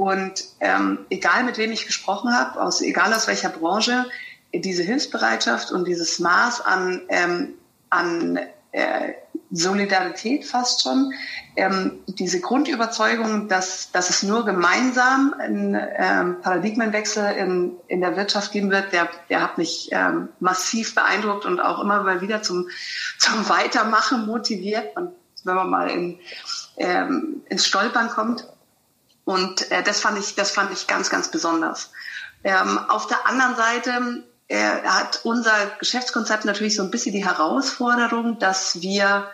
Und 0.00 0.44
ähm, 0.60 1.04
egal 1.10 1.44
mit 1.44 1.58
wem 1.58 1.72
ich 1.72 1.84
gesprochen 1.84 2.34
habe, 2.34 2.58
aus 2.62 2.80
egal 2.80 3.12
aus 3.12 3.26
welcher 3.26 3.50
Branche, 3.50 4.06
diese 4.50 4.82
Hilfsbereitschaft 4.82 5.72
und 5.72 5.86
dieses 5.86 6.18
Maß 6.18 6.62
an, 6.62 7.02
ähm, 7.10 7.52
an 7.90 8.38
äh, 8.72 9.12
Solidarität 9.50 10.46
fast 10.46 10.80
schon, 10.80 11.12
ähm, 11.54 12.00
diese 12.06 12.40
Grundüberzeugung, 12.40 13.48
dass, 13.48 13.92
dass 13.92 14.08
es 14.08 14.22
nur 14.22 14.46
gemeinsam 14.46 15.34
einen 15.38 15.74
ähm, 15.74 16.40
Paradigmenwechsel 16.40 17.32
in, 17.36 17.72
in 17.88 18.00
der 18.00 18.16
Wirtschaft 18.16 18.52
geben 18.52 18.70
wird, 18.70 18.94
der, 18.94 19.06
der 19.28 19.42
hat 19.42 19.58
mich 19.58 19.90
ähm, 19.92 20.30
massiv 20.38 20.94
beeindruckt 20.94 21.44
und 21.44 21.60
auch 21.60 21.78
immer 21.78 22.02
mal 22.04 22.22
wieder 22.22 22.40
zum, 22.40 22.70
zum 23.18 23.46
Weitermachen 23.50 24.24
motiviert, 24.24 24.96
und 24.96 25.10
wenn 25.44 25.56
man 25.56 25.68
mal 25.68 25.90
in, 25.90 26.18
ähm, 26.78 27.42
ins 27.50 27.66
Stolpern 27.66 28.08
kommt. 28.08 28.46
Und 29.24 29.70
äh, 29.70 29.82
das 29.82 30.00
fand 30.00 30.18
ich, 30.18 30.34
das 30.34 30.50
fand 30.50 30.72
ich 30.72 30.86
ganz, 30.86 31.10
ganz 31.10 31.30
besonders. 31.30 31.92
Ähm, 32.42 32.78
auf 32.88 33.06
der 33.06 33.26
anderen 33.26 33.56
Seite 33.56 34.24
er 34.50 34.82
hat 34.82 35.20
unser 35.22 35.52
Geschäftskonzept 35.78 36.44
natürlich 36.44 36.74
so 36.74 36.82
ein 36.82 36.90
bisschen 36.90 37.12
die 37.12 37.24
Herausforderung, 37.24 38.40
dass 38.40 38.82
wir 38.82 39.30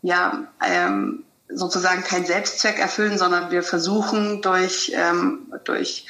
ja 0.00 0.48
ähm, 0.66 1.24
sozusagen 1.50 2.02
keinen 2.02 2.24
Selbstzweck 2.24 2.78
erfüllen, 2.78 3.18
sondern 3.18 3.50
wir 3.50 3.62
versuchen 3.62 4.40
durch, 4.40 4.90
ähm, 4.94 5.52
durch 5.64 6.06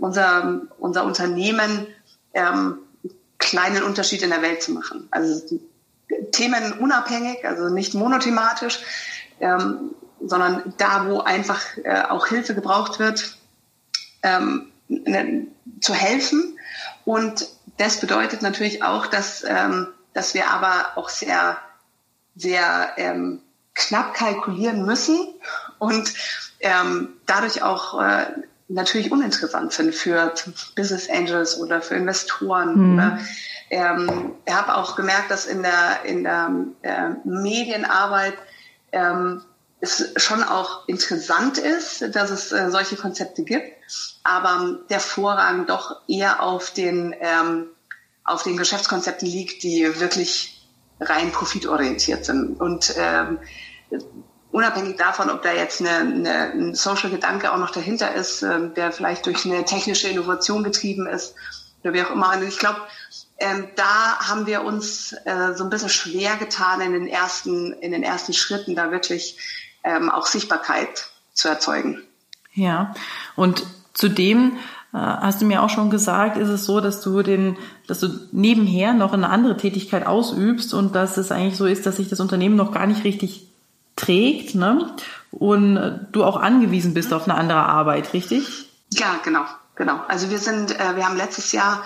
unser, 0.00 0.62
unser 0.78 1.04
Unternehmen 1.04 1.86
ähm, 2.32 2.78
kleinen 3.36 3.82
Unterschied 3.82 4.22
in 4.22 4.30
der 4.30 4.40
Welt 4.40 4.62
zu 4.62 4.72
machen. 4.72 5.06
Also 5.10 5.58
Themen 6.32 6.72
unabhängig, 6.78 7.44
also 7.44 7.68
nicht 7.68 7.92
monothematisch, 7.92 8.80
ähm, 9.40 9.90
sondern 10.26 10.74
da, 10.78 11.06
wo 11.08 11.20
einfach 11.20 11.60
äh, 11.82 12.02
auch 12.08 12.26
Hilfe 12.26 12.54
gebraucht 12.54 12.98
wird, 12.98 13.36
ähm, 14.22 14.72
ne, 14.88 15.46
zu 15.80 15.94
helfen 15.94 16.58
und 17.04 17.46
das 17.76 18.00
bedeutet 18.00 18.42
natürlich 18.42 18.82
auch, 18.82 19.06
dass, 19.06 19.44
ähm, 19.46 19.88
dass 20.12 20.34
wir 20.34 20.50
aber 20.50 20.96
auch 20.96 21.08
sehr, 21.08 21.58
sehr 22.36 22.92
ähm, 22.96 23.40
knapp 23.74 24.14
kalkulieren 24.14 24.86
müssen 24.86 25.18
und 25.78 26.14
ähm, 26.60 27.08
dadurch 27.26 27.62
auch 27.62 28.00
äh, 28.00 28.26
natürlich 28.68 29.12
uninteressant 29.12 29.72
sind 29.72 29.94
für 29.94 30.32
Business 30.76 31.10
Angels 31.10 31.58
oder 31.58 31.82
für 31.82 31.96
Investoren. 31.96 32.76
Mhm. 32.76 32.94
Oder, 32.94 33.18
ähm, 33.70 34.32
ich 34.46 34.54
habe 34.54 34.76
auch 34.76 34.96
gemerkt, 34.96 35.30
dass 35.30 35.46
in 35.46 35.62
der, 35.62 36.04
in 36.04 36.22
der 36.22 36.50
äh, 36.82 37.10
Medienarbeit 37.24 38.34
ähm, 38.92 39.42
es 39.84 40.12
schon 40.16 40.42
auch 40.42 40.88
interessant 40.88 41.58
ist, 41.58 42.14
dass 42.14 42.30
es 42.30 42.52
äh, 42.52 42.70
solche 42.70 42.96
Konzepte 42.96 43.44
gibt, 43.44 43.72
aber 44.24 44.78
der 44.90 45.00
Vorrang 45.00 45.66
doch 45.66 46.00
eher 46.08 46.42
auf 46.42 46.72
den, 46.72 47.14
ähm, 47.20 47.66
auf 48.24 48.42
den 48.42 48.56
Geschäftskonzepten 48.56 49.28
liegt, 49.28 49.62
die 49.62 50.00
wirklich 50.00 50.68
rein 51.00 51.30
profitorientiert 51.32 52.24
sind. 52.24 52.60
Und 52.60 52.94
ähm, 52.96 53.38
unabhängig 54.50 54.96
davon, 54.96 55.30
ob 55.30 55.42
da 55.42 55.52
jetzt 55.52 55.80
eine, 55.80 55.90
eine, 55.90 56.52
ein 56.52 56.74
Social-Gedanke 56.74 57.52
auch 57.52 57.58
noch 57.58 57.70
dahinter 57.70 58.14
ist, 58.14 58.42
äh, 58.42 58.70
der 58.70 58.92
vielleicht 58.92 59.26
durch 59.26 59.44
eine 59.44 59.64
technische 59.64 60.08
Innovation 60.08 60.64
getrieben 60.64 61.06
ist 61.06 61.34
oder 61.82 61.92
wie 61.92 62.02
auch 62.02 62.10
immer. 62.10 62.32
Und 62.32 62.42
ich 62.42 62.58
glaube, 62.58 62.80
ähm, 63.38 63.68
da 63.76 64.18
haben 64.20 64.46
wir 64.46 64.62
uns 64.62 65.12
äh, 65.24 65.54
so 65.54 65.64
ein 65.64 65.70
bisschen 65.70 65.88
schwer 65.88 66.36
getan 66.36 66.80
in 66.80 66.92
den 66.92 67.08
ersten, 67.08 67.72
in 67.74 67.92
den 67.92 68.02
ersten 68.02 68.32
Schritten, 68.32 68.76
da 68.76 68.90
wirklich 68.90 69.38
ähm, 69.84 70.10
auch 70.10 70.26
Sichtbarkeit 70.26 71.10
zu 71.32 71.48
erzeugen. 71.48 72.02
Ja, 72.52 72.94
und 73.36 73.64
zudem 73.92 74.58
äh, 74.92 74.98
hast 74.98 75.42
du 75.42 75.46
mir 75.46 75.62
auch 75.62 75.70
schon 75.70 75.90
gesagt, 75.90 76.36
ist 76.36 76.48
es 76.48 76.64
so, 76.64 76.80
dass 76.80 77.00
du 77.00 77.22
den, 77.22 77.56
dass 77.86 78.00
du 78.00 78.08
nebenher 78.32 78.94
noch 78.94 79.12
eine 79.12 79.28
andere 79.28 79.56
Tätigkeit 79.56 80.06
ausübst 80.06 80.72
und 80.72 80.94
dass 80.94 81.16
es 81.16 81.32
eigentlich 81.32 81.56
so 81.56 81.66
ist, 81.66 81.84
dass 81.84 81.96
sich 81.96 82.08
das 82.08 82.20
Unternehmen 82.20 82.56
noch 82.56 82.72
gar 82.72 82.86
nicht 82.86 83.04
richtig 83.04 83.48
trägt, 83.96 84.54
ne? 84.54 84.94
Und 85.30 85.76
äh, 85.76 85.98
du 86.12 86.24
auch 86.24 86.36
angewiesen 86.36 86.94
bist 86.94 87.12
auf 87.12 87.24
eine 87.24 87.34
andere 87.34 87.64
Arbeit, 87.66 88.12
richtig? 88.12 88.68
Ja, 88.92 89.16
genau, 89.24 89.44
genau. 89.74 90.00
Also 90.08 90.30
wir 90.30 90.38
sind, 90.38 90.78
äh, 90.78 90.96
wir 90.96 91.06
haben 91.06 91.16
letztes 91.16 91.52
Jahr 91.52 91.82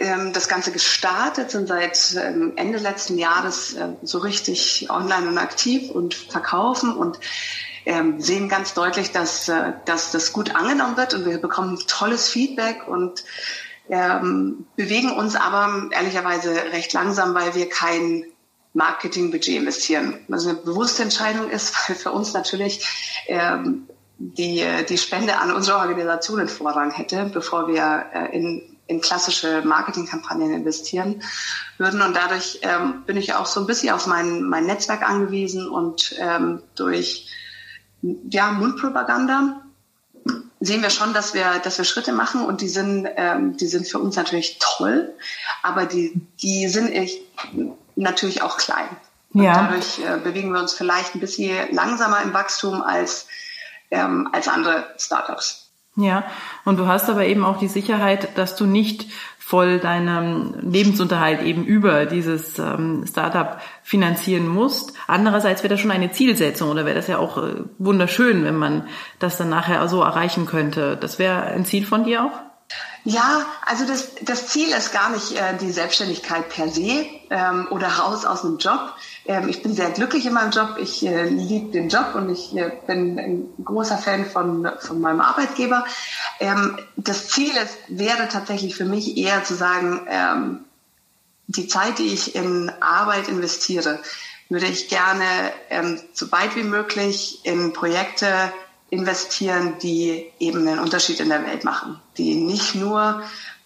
das 0.00 0.48
Ganze 0.48 0.72
gestartet, 0.72 1.50
sind 1.50 1.68
seit 1.68 2.16
ähm, 2.16 2.54
Ende 2.56 2.78
letzten 2.78 3.18
Jahres 3.18 3.74
äh, 3.74 3.88
so 4.02 4.18
richtig 4.18 4.88
online 4.88 5.28
und 5.28 5.36
aktiv 5.38 5.90
und 5.90 6.14
verkaufen 6.14 6.94
und 6.94 7.20
ähm, 7.84 8.20
sehen 8.20 8.48
ganz 8.48 8.72
deutlich, 8.72 9.12
dass, 9.12 9.48
äh, 9.48 9.72
dass 9.84 10.10
das 10.10 10.32
gut 10.32 10.54
angenommen 10.56 10.96
wird 10.96 11.12
und 11.12 11.26
wir 11.26 11.38
bekommen 11.38 11.78
tolles 11.86 12.28
Feedback 12.28 12.88
und 12.88 13.24
ähm, 13.90 14.66
bewegen 14.76 15.12
uns 15.12 15.36
aber 15.36 15.90
ehrlicherweise 15.90 16.54
recht 16.72 16.92
langsam, 16.94 17.34
weil 17.34 17.54
wir 17.54 17.68
kein 17.68 18.24
Marketingbudget 18.72 19.56
investieren. 19.56 20.18
Was 20.28 20.46
eine 20.46 20.54
bewusste 20.54 21.02
Entscheidung 21.02 21.50
ist, 21.50 21.74
weil 21.88 21.96
für 21.96 22.12
uns 22.12 22.32
natürlich 22.32 22.86
ähm, 23.26 23.86
die, 24.16 24.64
die 24.88 24.98
Spende 24.98 25.38
an 25.38 25.52
unsere 25.52 25.78
Organisationen 25.78 26.48
Vorrang 26.48 26.90
hätte, 26.90 27.30
bevor 27.32 27.68
wir 27.68 28.06
äh, 28.14 28.36
in 28.36 28.76
in 28.90 29.00
klassische 29.00 29.62
Marketingkampagnen 29.62 30.52
investieren 30.52 31.22
würden. 31.78 32.02
Und 32.02 32.14
dadurch 32.14 32.58
ähm, 32.62 33.04
bin 33.06 33.16
ich 33.16 33.34
auch 33.34 33.46
so 33.46 33.60
ein 33.60 33.66
bisschen 33.66 33.94
auf 33.94 34.06
mein, 34.06 34.42
mein 34.42 34.66
Netzwerk 34.66 35.08
angewiesen 35.08 35.68
und 35.68 36.14
ähm, 36.18 36.62
durch 36.74 37.28
ja, 38.02 38.50
Mundpropaganda 38.50 39.62
sehen 40.58 40.82
wir 40.82 40.90
schon, 40.90 41.14
dass 41.14 41.34
wir, 41.34 41.60
dass 41.62 41.78
wir 41.78 41.84
Schritte 41.84 42.12
machen 42.12 42.44
und 42.44 42.60
die 42.60 42.68
sind, 42.68 43.08
ähm, 43.16 43.56
die 43.56 43.66
sind 43.68 43.86
für 43.86 44.00
uns 44.00 44.16
natürlich 44.16 44.58
toll, 44.58 45.14
aber 45.62 45.86
die, 45.86 46.20
die 46.42 46.68
sind 46.68 46.92
natürlich 47.94 48.42
auch 48.42 48.58
klein. 48.58 48.88
Und 49.32 49.44
ja. 49.44 49.54
dadurch 49.54 50.00
äh, 50.00 50.18
bewegen 50.18 50.52
wir 50.52 50.60
uns 50.60 50.72
vielleicht 50.72 51.14
ein 51.14 51.20
bisschen 51.20 51.72
langsamer 51.72 52.22
im 52.22 52.34
Wachstum 52.34 52.82
als, 52.82 53.28
ähm, 53.92 54.28
als 54.32 54.48
andere 54.48 54.92
Startups. 54.98 55.69
Ja, 56.00 56.24
und 56.64 56.78
du 56.78 56.86
hast 56.86 57.08
aber 57.10 57.26
eben 57.26 57.44
auch 57.44 57.58
die 57.58 57.68
Sicherheit, 57.68 58.36
dass 58.38 58.56
du 58.56 58.66
nicht 58.66 59.06
voll 59.38 59.80
deinen 59.80 60.70
Lebensunterhalt 60.70 61.42
eben 61.42 61.64
über 61.64 62.06
dieses 62.06 62.58
ähm, 62.60 63.04
Startup 63.08 63.60
finanzieren 63.82 64.46
musst. 64.46 64.92
Andererseits 65.08 65.64
wäre 65.64 65.74
das 65.74 65.80
schon 65.80 65.90
eine 65.90 66.12
Zielsetzung 66.12 66.70
oder 66.70 66.86
wäre 66.86 66.94
das 66.94 67.08
ja 67.08 67.18
auch 67.18 67.36
äh, 67.36 67.56
wunderschön, 67.78 68.44
wenn 68.44 68.56
man 68.56 68.86
das 69.18 69.38
dann 69.38 69.48
nachher 69.48 69.88
so 69.88 70.02
erreichen 70.02 70.46
könnte. 70.46 70.96
Das 70.96 71.18
wäre 71.18 71.42
ein 71.42 71.64
Ziel 71.64 71.84
von 71.84 72.04
dir 72.04 72.26
auch? 72.26 72.50
Ja, 73.04 73.46
also 73.64 73.86
das, 73.86 74.14
das 74.22 74.48
Ziel 74.48 74.68
ist 74.68 74.92
gar 74.92 75.10
nicht 75.10 75.32
äh, 75.32 75.56
die 75.58 75.72
Selbstständigkeit 75.72 76.48
per 76.48 76.68
se 76.68 77.06
ähm, 77.30 77.66
oder 77.70 77.88
raus 77.88 78.26
aus 78.26 78.44
einem 78.44 78.58
Job. 78.58 78.92
Ähm, 79.30 79.48
ich 79.48 79.62
bin 79.62 79.76
sehr 79.76 79.90
glücklich 79.90 80.26
in 80.26 80.32
meinem 80.32 80.50
Job. 80.50 80.76
Ich 80.80 81.06
äh, 81.06 81.28
liebe 81.28 81.70
den 81.70 81.88
Job 81.88 82.16
und 82.16 82.30
ich 82.30 82.56
äh, 82.56 82.72
bin 82.88 83.16
ein 83.16 83.64
großer 83.64 83.96
Fan 83.96 84.26
von, 84.26 84.68
von 84.80 85.00
meinem 85.00 85.20
Arbeitgeber. 85.20 85.84
Ähm, 86.40 86.76
das 86.96 87.28
Ziel 87.28 87.52
ist, 87.56 87.78
wäre 87.86 88.26
tatsächlich 88.26 88.74
für 88.74 88.86
mich 88.86 89.16
eher 89.16 89.44
zu 89.44 89.54
sagen, 89.54 90.04
ähm, 90.08 90.64
die 91.46 91.68
Zeit, 91.68 92.00
die 92.00 92.12
ich 92.12 92.34
in 92.34 92.72
Arbeit 92.80 93.28
investiere, 93.28 94.00
würde 94.48 94.66
ich 94.66 94.88
gerne 94.88 95.24
ähm, 95.68 96.00
so 96.12 96.32
weit 96.32 96.56
wie 96.56 96.64
möglich 96.64 97.38
in 97.44 97.72
Projekte 97.72 98.26
investieren, 98.90 99.74
die 99.80 100.26
eben 100.40 100.66
einen 100.66 100.80
Unterschied 100.80 101.20
in 101.20 101.28
der 101.28 101.46
Welt 101.46 101.62
machen, 101.62 102.00
die 102.18 102.34
nicht 102.34 102.74
nur 102.74 103.22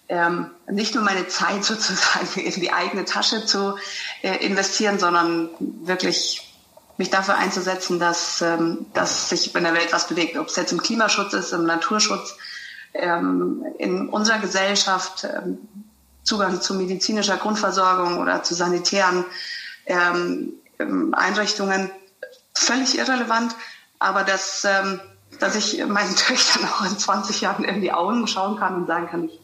ähm, 0.09 0.51
nicht 0.71 0.95
nur 0.95 1.05
meine 1.05 1.29
Zeit 1.29 1.65
sozusagen 1.65 2.41
in 2.41 2.61
die 2.61 2.73
eigene 2.73 3.05
Tasche 3.05 3.47
zu 3.47 3.77
investieren, 4.25 4.99
sondern 4.99 5.51
wirklich 5.59 6.55
mich 6.97 7.11
dafür 7.11 7.37
einzusetzen, 7.37 7.99
dass, 7.99 8.41
ähm, 8.41 8.87
dass 8.95 9.29
sich 9.29 9.55
in 9.55 9.65
der 9.65 9.75
Welt 9.75 9.93
was 9.93 10.07
bewegt. 10.07 10.37
Ob 10.39 10.49
es 10.49 10.57
jetzt 10.57 10.73
im 10.73 10.81
Klimaschutz 10.81 11.33
ist, 11.33 11.53
im 11.53 11.65
Naturschutz, 11.65 12.37
ähm, 12.95 13.65
in 13.79 14.09
unserer 14.09 14.39
Gesellschaft, 14.39 15.25
ähm, 15.25 15.59
Zugang 16.23 16.63
zu 16.63 16.75
medizinischer 16.75 17.37
Grundversorgung 17.37 18.19
oder 18.19 18.43
zu 18.43 18.55
sanitären 18.55 19.25
ähm, 19.87 20.55
ähm 20.79 21.13
Einrichtungen, 21.15 21.91
völlig 22.55 22.97
irrelevant. 22.97 23.55
Aber 23.99 24.23
dass, 24.23 24.65
ähm, 24.65 25.01
dass 25.41 25.57
ich 25.57 25.85
meinen 25.85 26.17
Töchtern 26.17 26.65
auch 26.65 26.85
in 26.85 26.99
20 26.99 27.41
Jahren 27.41 27.65
in 27.65 27.81
die 27.83 27.93
Augen 27.93 28.27
schauen 28.27 28.59
kann 28.59 28.77
und 28.77 28.87
sagen 28.87 29.09
kann, 29.09 29.25
ich, 29.25 29.41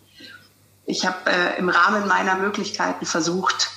ich 0.87 1.07
habe 1.07 1.31
äh, 1.31 1.59
im 1.59 1.69
Rahmen 1.69 2.09
meiner 2.09 2.37
Möglichkeiten 2.37 3.05
versucht, 3.05 3.71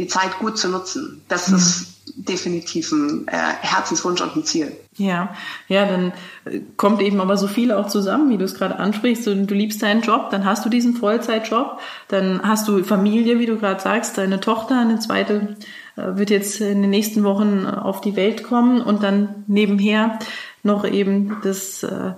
die 0.00 0.06
Zeit 0.06 0.38
gut 0.38 0.56
zu 0.56 0.68
nutzen. 0.68 1.22
Das 1.28 1.48
mhm. 1.48 1.56
ist 1.56 1.86
definitiv 2.16 2.90
ein 2.90 3.28
äh, 3.28 3.36
Herzenswunsch 3.60 4.20
und 4.20 4.34
ein 4.34 4.44
Ziel. 4.44 4.72
Ja, 4.96 5.34
ja, 5.68 5.86
dann 5.86 6.12
äh, 6.46 6.60
kommt 6.76 7.02
eben 7.02 7.20
aber 7.20 7.36
so 7.36 7.46
viel 7.46 7.70
auch 7.70 7.88
zusammen, 7.88 8.30
wie 8.30 8.38
du 8.38 8.44
es 8.44 8.54
gerade 8.54 8.78
ansprichst. 8.78 9.26
Du, 9.26 9.46
du 9.46 9.54
liebst 9.54 9.82
deinen 9.82 10.00
Job, 10.00 10.30
dann 10.30 10.44
hast 10.44 10.64
du 10.64 10.70
diesen 10.70 10.96
Vollzeitjob, 10.96 11.80
dann 12.08 12.40
hast 12.42 12.66
du 12.66 12.82
Familie, 12.82 13.38
wie 13.38 13.46
du 13.46 13.58
gerade 13.58 13.80
sagst, 13.80 14.16
deine 14.16 14.40
Tochter, 14.40 14.80
eine 14.80 14.98
zweite 14.98 15.56
äh, 15.96 16.16
wird 16.16 16.30
jetzt 16.30 16.60
in 16.60 16.80
den 16.80 16.90
nächsten 16.90 17.22
Wochen 17.24 17.66
äh, 17.66 17.68
auf 17.68 18.00
die 18.00 18.16
Welt 18.16 18.42
kommen 18.42 18.80
und 18.80 19.02
dann 19.02 19.44
nebenher 19.46 20.18
noch 20.62 20.86
eben 20.86 21.36
das 21.42 21.82
äh, 21.82 22.12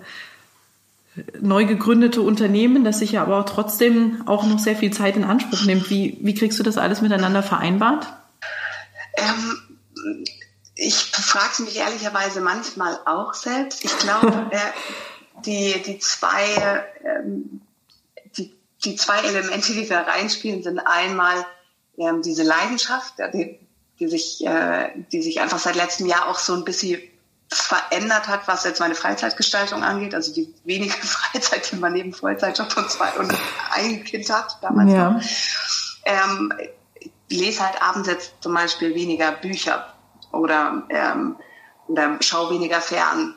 neu 1.40 1.66
gegründete 1.66 2.22
Unternehmen, 2.22 2.84
das 2.84 3.00
sich 3.00 3.12
ja 3.12 3.22
aber 3.22 3.40
auch 3.40 3.44
trotzdem 3.44 4.22
auch 4.26 4.44
noch 4.44 4.58
sehr 4.58 4.76
viel 4.76 4.92
Zeit 4.92 5.16
in 5.16 5.24
Anspruch 5.24 5.64
nimmt. 5.64 5.90
Wie, 5.90 6.18
wie 6.20 6.34
kriegst 6.34 6.58
du 6.58 6.62
das 6.62 6.78
alles 6.78 7.02
miteinander 7.02 7.42
vereinbart? 7.42 8.06
Ähm, 9.16 9.56
ich 10.74 10.94
frage 10.94 11.62
mich 11.64 11.76
ehrlicherweise 11.76 12.40
manchmal 12.40 12.98
auch 13.04 13.34
selbst. 13.34 13.84
Ich 13.84 13.96
glaube, 13.98 14.28
äh, 14.50 14.58
die, 15.44 15.82
die 15.82 15.98
zwei, 15.98 16.84
ähm, 17.04 17.60
die, 18.36 18.54
die 18.84 18.96
zwei 18.96 19.18
Elemente, 19.18 19.74
die 19.74 19.86
da 19.86 20.02
reinspielen, 20.02 20.62
sind 20.62 20.78
einmal 20.78 21.44
ähm, 21.98 22.22
diese 22.22 22.42
Leidenschaft, 22.42 23.14
die, 23.34 23.58
die 24.00 24.08
sich, 24.08 24.46
äh, 24.46 24.88
die 25.12 25.20
sich 25.20 25.42
einfach 25.42 25.58
seit 25.58 25.76
letztem 25.76 26.06
Jahr 26.06 26.28
auch 26.28 26.38
so 26.38 26.54
ein 26.54 26.64
bisschen 26.64 27.02
verändert 27.52 28.28
hat, 28.28 28.48
was 28.48 28.64
jetzt 28.64 28.80
meine 28.80 28.94
Freizeitgestaltung 28.94 29.82
angeht. 29.82 30.14
Also 30.14 30.32
die 30.32 30.52
wenige 30.64 30.92
Freizeit, 31.06 31.70
die 31.70 31.76
man 31.76 31.92
neben 31.92 32.12
Vollzeitjob 32.12 32.76
und 32.76 32.90
zwei 32.90 33.10
und 33.18 33.32
ein 33.72 34.04
Kind 34.04 34.30
hat 34.32 34.58
damals 34.60 34.92
ja. 34.92 35.20
Ähm, 36.04 36.52
lese 37.28 37.64
halt 37.64 37.80
abends 37.82 38.08
jetzt 38.08 38.34
zum 38.40 38.54
Beispiel 38.54 38.94
weniger 38.94 39.32
Bücher 39.32 39.94
oder, 40.32 40.84
ähm, 40.90 41.36
oder 41.88 42.18
schau 42.20 42.50
weniger 42.50 42.80
fern, 42.80 43.34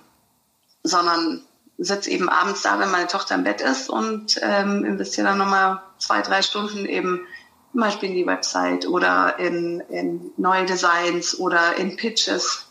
sondern 0.84 1.44
sitze 1.78 2.10
eben 2.10 2.30
abends 2.30 2.62
da, 2.62 2.80
wenn 2.80 2.92
meine 2.92 3.08
Tochter 3.08 3.36
im 3.36 3.44
Bett 3.44 3.62
ist 3.62 3.90
und 3.90 4.40
ähm, 4.42 4.86
investiere 4.86 5.28
dann 5.28 5.38
nochmal 5.38 5.82
zwei, 5.98 6.22
drei 6.22 6.42
Stunden 6.42 6.86
eben 6.86 7.26
zum 7.72 7.82
Beispiel 7.82 8.10
in 8.10 8.16
die 8.16 8.28
Website 8.28 8.88
oder 8.88 9.38
in, 9.38 9.82
in 9.90 10.32
neue 10.38 10.66
Designs 10.66 11.38
oder 11.38 11.76
in 11.76 11.98
Pitches 11.98 12.70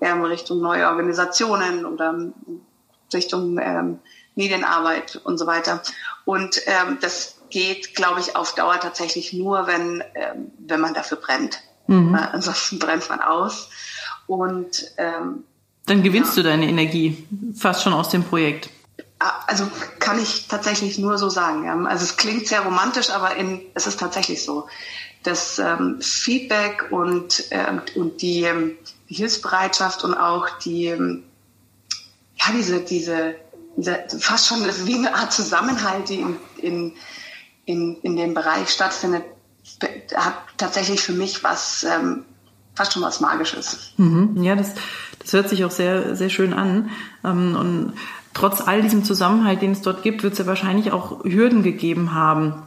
ähm, 0.00 0.24
Richtung 0.24 0.60
neue 0.60 0.88
Organisationen 0.88 1.86
oder 1.86 2.32
Richtung 3.12 3.58
ähm, 3.58 3.98
Medienarbeit 4.34 5.20
und 5.24 5.38
so 5.38 5.46
weiter. 5.46 5.82
Und 6.24 6.60
ähm, 6.66 6.98
das 7.00 7.36
geht, 7.50 7.94
glaube 7.94 8.20
ich, 8.20 8.36
auf 8.36 8.54
Dauer 8.54 8.78
tatsächlich 8.80 9.32
nur, 9.32 9.66
wenn, 9.66 10.02
ähm, 10.14 10.52
wenn 10.58 10.80
man 10.80 10.94
dafür 10.94 11.18
brennt. 11.18 11.60
Mhm. 11.86 12.14
Äh, 12.14 12.18
ansonsten 12.32 12.78
brennt 12.78 13.08
man 13.08 13.20
aus. 13.20 13.70
Und 14.26 14.92
ähm, 14.98 15.44
dann 15.86 16.02
gewinnst 16.02 16.36
ja. 16.36 16.42
du 16.42 16.48
deine 16.48 16.68
Energie 16.68 17.26
fast 17.56 17.82
schon 17.82 17.92
aus 17.92 18.08
dem 18.08 18.24
Projekt. 18.24 18.68
Ah, 19.18 19.44
also 19.46 19.68
kann 19.98 20.20
ich 20.20 20.48
tatsächlich 20.48 20.98
nur 20.98 21.16
so 21.16 21.28
sagen. 21.28 21.64
Ja. 21.64 21.80
Also 21.84 22.04
es 22.04 22.16
klingt 22.16 22.48
sehr 22.48 22.60
romantisch, 22.60 23.10
aber 23.10 23.36
in, 23.36 23.62
es 23.74 23.86
ist 23.86 24.00
tatsächlich 24.00 24.44
so. 24.44 24.66
Das 25.22 25.58
ähm, 25.58 25.98
Feedback 26.00 26.88
und, 26.90 27.44
ähm, 27.50 27.80
und 27.94 28.20
die, 28.20 28.42
ähm, 28.42 28.76
Hilfsbereitschaft 29.06 30.04
und 30.04 30.14
auch 30.14 30.48
die, 30.58 30.86
ähm, 30.86 31.24
ja, 32.36 32.52
diese, 32.52 32.80
diese, 32.80 33.36
diese, 33.76 34.04
fast 34.18 34.46
schon 34.46 34.64
wie 34.84 34.94
eine 34.94 35.14
Art 35.14 35.32
Zusammenhalt, 35.32 36.08
die 36.08 36.20
in, 36.20 36.36
in, 36.58 36.92
in, 37.64 37.96
in 38.02 38.16
dem 38.16 38.34
Bereich 38.34 38.70
stattfindet, 38.70 39.24
hat 40.14 40.34
tatsächlich 40.56 41.00
für 41.00 41.12
mich 41.12 41.42
was, 41.44 41.84
ähm, 41.84 42.24
fast 42.74 42.92
schon 42.92 43.02
was 43.02 43.20
Magisches. 43.20 43.92
Mhm, 43.96 44.42
ja, 44.42 44.54
das, 44.54 44.74
das 45.18 45.32
hört 45.32 45.48
sich 45.48 45.64
auch 45.64 45.70
sehr, 45.70 46.14
sehr 46.16 46.30
schön 46.30 46.52
an. 46.52 46.90
Ähm, 47.24 47.56
und 47.56 47.92
trotz 48.34 48.60
all 48.60 48.82
diesem 48.82 49.04
Zusammenhalt, 49.04 49.62
den 49.62 49.72
es 49.72 49.82
dort 49.82 50.02
gibt, 50.02 50.22
wird 50.22 50.34
es 50.34 50.38
ja 50.38 50.46
wahrscheinlich 50.46 50.92
auch 50.92 51.24
Hürden 51.24 51.62
gegeben 51.62 52.14
haben, 52.14 52.62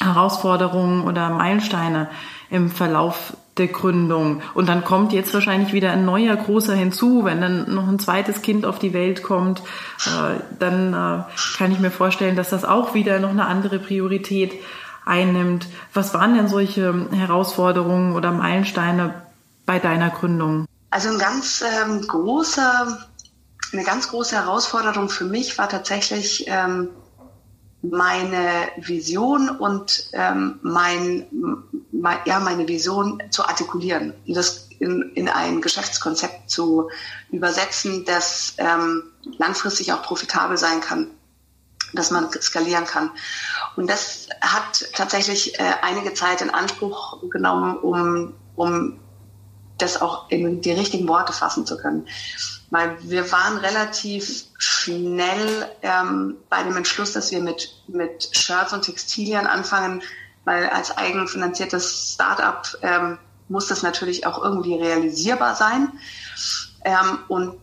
Herausforderungen 0.00 1.04
oder 1.04 1.30
Meilensteine 1.30 2.08
im 2.50 2.70
Verlauf 2.70 3.34
der 3.58 3.68
Gründung. 3.68 4.42
Und 4.54 4.68
dann 4.68 4.84
kommt 4.84 5.12
jetzt 5.12 5.32
wahrscheinlich 5.32 5.72
wieder 5.72 5.90
ein 5.90 6.04
neuer 6.04 6.36
großer 6.36 6.74
hinzu. 6.74 7.24
Wenn 7.24 7.40
dann 7.40 7.74
noch 7.74 7.88
ein 7.88 7.98
zweites 7.98 8.42
Kind 8.42 8.66
auf 8.66 8.78
die 8.78 8.92
Welt 8.92 9.22
kommt, 9.22 9.60
äh, 10.06 10.40
dann 10.58 10.92
äh, 10.92 11.56
kann 11.56 11.72
ich 11.72 11.78
mir 11.78 11.90
vorstellen, 11.90 12.36
dass 12.36 12.50
das 12.50 12.64
auch 12.64 12.94
wieder 12.94 13.18
noch 13.18 13.30
eine 13.30 13.46
andere 13.46 13.78
Priorität 13.78 14.52
einnimmt. 15.04 15.66
Was 15.94 16.12
waren 16.12 16.34
denn 16.34 16.48
solche 16.48 17.08
Herausforderungen 17.12 18.14
oder 18.14 18.32
Meilensteine 18.32 19.14
bei 19.64 19.78
deiner 19.78 20.10
Gründung? 20.10 20.66
Also 20.90 21.10
ein 21.10 21.18
ganz 21.18 21.62
ähm, 21.62 22.02
großer, 22.06 23.08
eine 23.72 23.84
ganz 23.84 24.08
große 24.08 24.36
Herausforderung 24.36 25.08
für 25.08 25.24
mich 25.24 25.56
war 25.58 25.68
tatsächlich 25.68 26.44
ähm, 26.48 26.88
meine 27.90 28.68
Vision 28.76 29.48
und 29.50 30.10
ähm, 30.12 30.58
mein, 30.62 31.26
mein, 31.92 32.18
ja, 32.24 32.40
meine 32.40 32.68
Vision 32.68 33.22
zu 33.30 33.44
artikulieren 33.44 34.14
und 34.26 34.36
das 34.36 34.68
in, 34.78 35.12
in 35.14 35.28
ein 35.28 35.60
Geschäftskonzept 35.60 36.50
zu 36.50 36.90
übersetzen, 37.30 38.04
das 38.04 38.54
ähm, 38.58 39.04
langfristig 39.38 39.92
auch 39.92 40.02
profitabel 40.02 40.56
sein 40.56 40.80
kann, 40.80 41.10
dass 41.92 42.10
man 42.10 42.30
skalieren 42.40 42.84
kann. 42.84 43.10
Und 43.76 43.88
das 43.88 44.28
hat 44.40 44.86
tatsächlich 44.92 45.58
äh, 45.58 45.72
einige 45.82 46.14
Zeit 46.14 46.42
in 46.42 46.50
Anspruch 46.50 47.22
genommen, 47.30 47.78
um, 47.78 48.34
um 48.54 48.98
das 49.78 50.00
auch 50.00 50.30
in 50.30 50.60
die 50.60 50.72
richtigen 50.72 51.08
Worte 51.08 51.32
fassen 51.32 51.66
zu 51.66 51.76
können. 51.76 52.06
Weil 52.70 52.96
wir 53.02 53.30
waren 53.30 53.58
relativ 53.58 54.44
schnell 54.58 55.68
ähm, 55.82 56.36
bei 56.48 56.62
dem 56.62 56.76
Entschluss, 56.76 57.12
dass 57.12 57.30
wir 57.30 57.40
mit, 57.40 57.74
mit 57.86 58.28
Shirts 58.32 58.72
und 58.72 58.82
Textilien 58.82 59.46
anfangen, 59.46 60.02
weil 60.44 60.68
als 60.68 60.96
eigenfinanziertes 60.96 62.12
Startup 62.14 62.66
ähm, 62.82 63.18
muss 63.48 63.68
das 63.68 63.82
natürlich 63.82 64.26
auch 64.26 64.42
irgendwie 64.42 64.74
realisierbar 64.74 65.54
sein. 65.54 65.92
Ähm, 66.84 67.18
und 67.28 67.58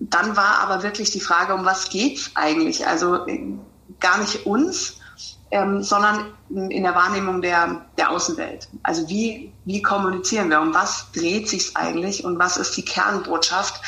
dann 0.00 0.36
war 0.36 0.58
aber 0.58 0.82
wirklich 0.82 1.10
die 1.10 1.20
Frage, 1.20 1.54
um 1.54 1.64
was 1.64 1.88
geht's 1.88 2.30
eigentlich? 2.34 2.86
Also 2.86 3.26
äh, 3.26 3.54
gar 4.00 4.18
nicht 4.18 4.46
uns, 4.46 4.98
ähm, 5.50 5.82
sondern 5.82 6.32
in 6.50 6.82
der 6.82 6.94
Wahrnehmung 6.94 7.40
der, 7.40 7.86
der 7.96 8.10
Außenwelt. 8.10 8.68
Also 8.82 9.08
wie, 9.08 9.52
wie 9.64 9.82
kommunizieren 9.82 10.50
wir? 10.50 10.60
Um 10.60 10.74
was 10.74 11.12
dreht 11.12 11.48
sich 11.48 11.76
eigentlich 11.76 12.24
und 12.24 12.38
was 12.38 12.56
ist 12.56 12.76
die 12.76 12.84
Kernbotschaft? 12.84 13.80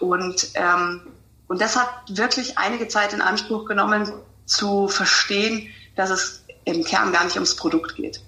Und, 0.00 0.48
ähm, 0.54 1.02
und 1.48 1.60
das 1.60 1.76
hat 1.76 1.88
wirklich 2.08 2.58
einige 2.58 2.88
Zeit 2.88 3.12
in 3.12 3.20
Anspruch 3.20 3.66
genommen, 3.66 4.12
zu 4.46 4.88
verstehen, 4.88 5.68
dass 5.96 6.10
es 6.10 6.44
im 6.64 6.84
Kern 6.84 7.12
gar 7.12 7.24
nicht 7.24 7.36
ums 7.36 7.56
Produkt 7.56 7.96
geht. 7.96 8.20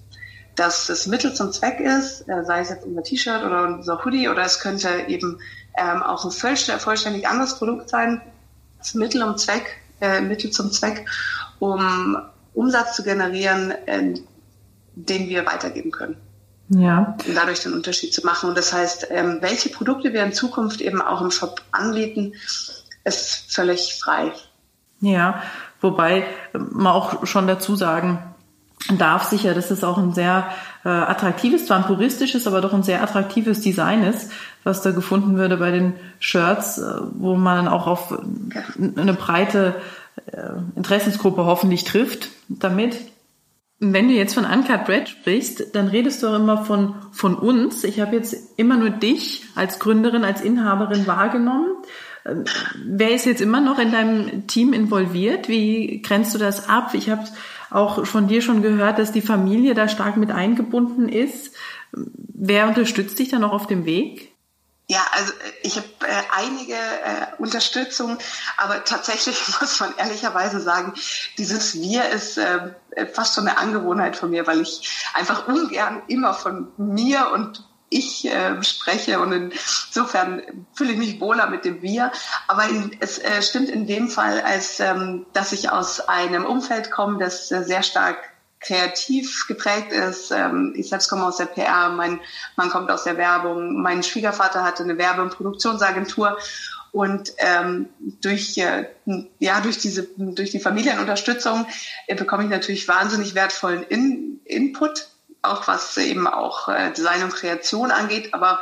Dass 0.55 0.89
es 0.89 1.07
Mittel 1.07 1.35
zum 1.35 1.53
Zweck 1.53 1.81
ist, 1.81 2.23
äh, 2.29 2.45
sei 2.45 2.61
es 2.61 2.71
jetzt 2.71 2.87
unser 2.87 3.03
T-Shirt 3.03 3.43
oder 3.45 3.65
unser 3.65 4.05
Hoodie 4.05 4.29
oder 4.29 4.43
es 4.43 4.61
könnte 4.61 4.89
eben 5.09 5.41
ähm, 5.77 6.03
auch 6.03 6.25
ein 6.25 6.31
vollständig 6.31 7.29
anderes 7.29 7.59
Produkt 7.59 7.91
sein. 7.91 8.23
Das 8.79 8.95
Mittel, 8.95 9.23
um 9.23 9.37
Zweck, 9.37 9.81
äh, 10.01 10.21
Mittel 10.21 10.51
zum 10.51 10.71
Zweck, 10.71 11.07
um 11.59 12.17
Umsatz 12.57 12.97
zu 12.97 13.03
generieren, 13.03 13.71
äh, 13.87 14.15
den 14.95 15.29
wir 15.29 15.47
weitergeben 15.47 15.91
können. 15.91 16.17
Ja. 16.69 17.17
Und 17.27 17.37
dadurch 17.37 17.63
den 17.63 17.75
Unterschied 17.75 18.13
zu 18.13 18.25
machen. 18.25 18.49
Und 18.49 18.59
das 18.59 18.73
heißt, 18.73 19.09
ähm, 19.11 19.39
welche 19.41 19.69
Produkte 19.69 20.13
wir 20.13 20.25
in 20.25 20.33
Zukunft 20.33 20.81
eben 20.81 21.01
auch 21.01 21.21
im 21.21 21.31
Shop 21.31 21.63
anbieten, 21.71 22.33
ist 23.05 23.53
völlig 23.53 24.01
frei. 24.03 24.33
Ja, 25.01 25.43
wobei 25.81 26.27
man 26.53 26.93
auch 26.93 27.27
schon 27.27 27.47
dazu 27.47 27.77
sagen 27.77 28.19
darf 28.99 29.25
sicher, 29.25 29.55
dass 29.55 29.71
es 29.71 29.85
auch 29.85 29.99
ein 29.99 30.13
sehr 30.13 30.49
äh, 30.85 30.89
attraktives, 30.89 31.67
zwar 31.67 31.79
ein 31.79 31.85
puristisches, 31.85 32.47
aber 32.47 32.61
doch 32.61 32.73
ein 32.73 32.83
sehr 32.83 33.03
attraktives 33.03 33.61
Design 33.61 34.05
ist, 34.05 34.31
was 34.65 34.83
da 34.83 34.91
gefunden 34.93 35.37
würde 35.37 35.57
bei 35.57 35.71
den 35.71 35.95
Shirts, 36.21 36.79
äh, 36.79 36.85
wo 37.13 37.35
man 37.35 37.65
dann 37.65 37.69
auch 37.69 37.87
auf 37.87 38.17
eine 38.79 39.15
breite 39.15 39.75
äh, 39.77 39.81
Interessensgruppe 40.75 41.45
hoffentlich 41.45 41.85
trifft 41.85 42.29
damit. 42.49 42.97
Wenn 43.79 44.09
du 44.09 44.15
jetzt 44.15 44.35
von 44.35 44.47
Uncut 44.47 44.87
Bread 44.87 45.09
sprichst, 45.09 45.75
dann 45.75 45.89
redest 45.89 46.23
du 46.23 46.29
auch 46.29 46.37
immer 46.37 46.65
von, 46.65 46.95
von 47.13 47.35
uns. 47.35 47.85
Ich 47.85 48.01
habe 48.01 48.17
jetzt 48.17 48.35
immer 48.57 48.79
nur 48.79 48.89
dich 48.89 49.45
als 49.55 49.79
Gründerin, 49.79 50.25
als 50.25 50.41
Inhaberin 50.41 51.07
wahrgenommen. 51.07 51.69
Ähm, 52.25 52.45
wer 52.87 53.11
ist 53.11 53.27
jetzt 53.27 53.43
immer 53.43 53.61
noch 53.61 53.79
in 53.79 53.93
deinem 53.93 54.47
Team 54.47 54.73
involviert? 54.73 55.49
Wie 55.49 56.01
grenzt 56.01 56.35
du 56.35 56.39
das 56.39 56.71
ab? 56.71 56.95
Ich 56.95 57.11
habe 57.11 57.25
auch 57.71 58.07
von 58.07 58.29
dir 58.29 58.41
schon 58.41 58.63
gehört, 58.63 58.99
dass 58.99 59.13
die 59.13 59.21
Familie 59.21 59.75
da 59.75 59.89
stark 59.89 60.17
mit 60.17 60.31
eingebunden 60.31 61.09
ist. 61.09 61.55
Wer 61.93 62.69
unterstützt 62.69 63.19
dich 63.19 63.29
da 63.29 63.39
noch 63.39 63.53
auf 63.53 63.67
dem 63.67 63.85
Weg? 63.85 64.36
Ja, 64.89 65.05
also 65.13 65.33
äh, 65.33 65.53
ich 65.63 65.77
habe 65.77 65.89
äh, 66.07 66.23
einige 66.31 66.75
äh, 66.75 67.27
Unterstützung, 67.39 68.19
aber 68.57 68.85
tatsächlich 68.85 69.37
muss 69.61 69.81
man 69.81 69.95
ehrlicherweise 69.97 70.61
sagen, 70.61 70.95
dieses 71.39 71.75
Wir 71.81 72.09
ist 72.11 72.39
äh, 72.39 72.73
fast 73.13 73.35
schon 73.35 73.49
eine 73.49 73.59
Angewohnheit 73.59 74.17
von 74.17 74.31
mir, 74.31 74.47
weil 74.47 74.61
ich 74.61 75.07
einfach 75.15 75.49
ungern 75.49 76.03
immer 76.07 76.35
von 76.35 76.69
mir 76.77 77.31
und 77.33 77.65
ich 77.89 78.27
äh, 78.27 78.63
spreche 78.63 79.21
und 79.21 79.53
insofern 79.53 80.67
fühle 80.75 80.93
ich 80.93 80.99
mich 80.99 81.21
wohler 81.21 81.49
mit 81.49 81.65
dem 81.65 81.83
Wir. 81.83 82.13
Aber 82.49 82.65
es 83.01 83.19
äh, 83.19 83.43
stimmt 83.43 83.69
in 83.69 83.87
dem 83.87 84.09
Fall, 84.09 84.41
als 84.41 84.81
ähm, 84.81 85.27
dass 85.33 85.53
ich 85.53 85.71
aus 85.71 86.01
einem 86.01 86.45
Umfeld 86.45 86.91
komme, 86.91 87.19
das 87.19 87.51
äh, 87.51 87.63
sehr 87.65 87.83
stark 87.83 88.19
kreativ 88.67 89.47
geprägt 89.47 89.93
ist. 89.93 90.31
Ähm, 90.31 90.75
ich 90.77 90.89
selbst 90.89 91.09
komme 91.09 91.25
aus 91.25 91.37
der 91.37 91.47
PR, 91.47 91.91
mein 91.91 92.21
Mann 92.57 92.71
kommt 92.71 92.91
aus 92.91 93.05
der 93.05 93.17
Werbung, 93.17 93.81
mein 93.81 94.03
Schwiegervater 94.03 94.65
hatte 94.65 94.83
eine 94.83 94.99
Werbe- 94.99 95.23
und 95.23 95.35
Produktionsagentur 95.35 96.37
und 96.93 97.33
ähm, 97.39 97.89
durch 98.23 98.57
äh, 98.59 98.87
ja 99.39 99.61
durch 99.61 99.79
diese 99.79 100.05
durch 100.17 100.51
die 100.51 100.61
Familienunterstützung 100.61 101.67
äh, 102.07 102.15
bekomme 102.15 102.45
ich 102.45 102.51
natürlich 102.51 102.89
wahnsinnig 102.89 103.35
wertvollen 103.35 103.83
In 103.83 104.41
Input, 104.45 105.09
auch 105.43 105.69
was 105.69 105.97
eben 105.99 106.27
auch 106.27 106.69
äh, 106.69 106.91
Design 106.93 107.23
und 107.23 107.35
Kreation 107.35 107.91
angeht. 107.91 108.33
Aber 108.33 108.61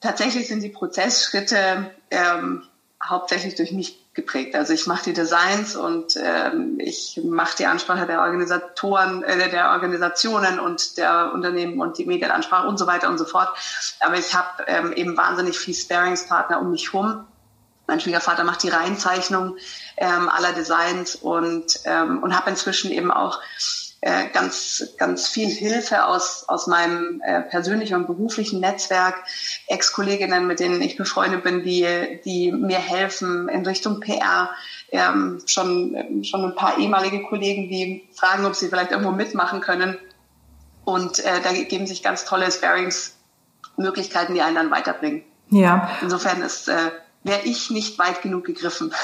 tatsächlich 0.00 0.48
sind 0.48 0.62
die 0.62 0.70
Prozessschritte 0.70 1.90
ähm, 2.10 2.62
hauptsächlich 3.04 3.54
durch 3.54 3.72
mich 3.72 4.02
geprägt. 4.18 4.56
Also 4.56 4.72
ich 4.72 4.86
mache 4.88 5.04
die 5.04 5.12
Designs 5.12 5.76
und 5.76 6.16
ähm, 6.16 6.78
ich 6.80 7.20
mache 7.22 7.56
die 7.56 7.66
Ansprache 7.66 8.04
der 8.04 8.20
Organisatoren, 8.20 9.22
äh, 9.22 9.48
der 9.48 9.70
Organisationen 9.70 10.58
und 10.58 10.98
der 10.98 11.32
Unternehmen 11.32 11.80
und 11.80 11.98
die 11.98 12.04
Medienansprache 12.04 12.66
und 12.66 12.78
so 12.78 12.88
weiter 12.88 13.08
und 13.08 13.16
so 13.16 13.24
fort. 13.24 13.48
Aber 14.00 14.16
ich 14.16 14.34
habe 14.34 14.64
ähm, 14.66 14.92
eben 14.92 15.16
wahnsinnig 15.16 15.56
viel 15.56 15.74
Sparingspartner 15.74 16.60
um 16.60 16.72
mich 16.72 16.92
herum. 16.92 17.24
Mein 17.86 18.00
Schwiegervater 18.00 18.42
macht 18.42 18.64
die 18.64 18.68
Reihenzeichnung 18.68 19.56
ähm, 19.96 20.28
aller 20.28 20.52
Designs 20.52 21.14
und, 21.14 21.80
ähm, 21.84 22.22
und 22.22 22.36
habe 22.36 22.50
inzwischen 22.50 22.90
eben 22.90 23.12
auch 23.12 23.40
äh, 24.00 24.28
ganz, 24.32 24.94
ganz 24.96 25.28
viel 25.28 25.48
Hilfe 25.48 26.04
aus, 26.04 26.44
aus 26.48 26.68
meinem 26.68 27.20
äh, 27.20 27.42
persönlichen 27.42 27.96
und 27.96 28.06
beruflichen 28.06 28.60
Netzwerk, 28.60 29.16
Ex-Kolleginnen, 29.66 30.46
mit 30.46 30.60
denen 30.60 30.80
ich 30.80 30.96
befreundet 30.96 31.42
bin, 31.42 31.64
die, 31.64 32.20
die 32.24 32.52
mir 32.52 32.78
helfen 32.78 33.48
in 33.48 33.66
Richtung 33.66 34.00
PR. 34.00 34.50
Ähm, 34.90 35.40
schon, 35.46 36.22
schon 36.22 36.44
ein 36.44 36.54
paar 36.54 36.78
ehemalige 36.78 37.22
Kollegen, 37.22 37.68
die 37.68 38.08
fragen, 38.14 38.46
ob 38.46 38.54
sie 38.54 38.68
vielleicht 38.68 38.92
irgendwo 38.92 39.10
mitmachen 39.10 39.60
können. 39.60 39.98
Und 40.84 41.18
äh, 41.18 41.40
da 41.42 41.52
geben 41.52 41.86
sich 41.86 42.02
ganz 42.02 42.24
tolle 42.24 42.50
Sparings-Möglichkeiten, 42.50 44.34
die 44.34 44.42
einen 44.42 44.54
dann 44.54 44.70
weiterbringen. 44.70 45.24
Ja. 45.50 45.90
Insofern 46.02 46.40
ist, 46.42 46.68
äh, 46.68 46.92
wäre 47.24 47.40
ich 47.44 47.70
nicht 47.70 47.98
weit 47.98 48.22
genug 48.22 48.44
gegriffen. 48.44 48.94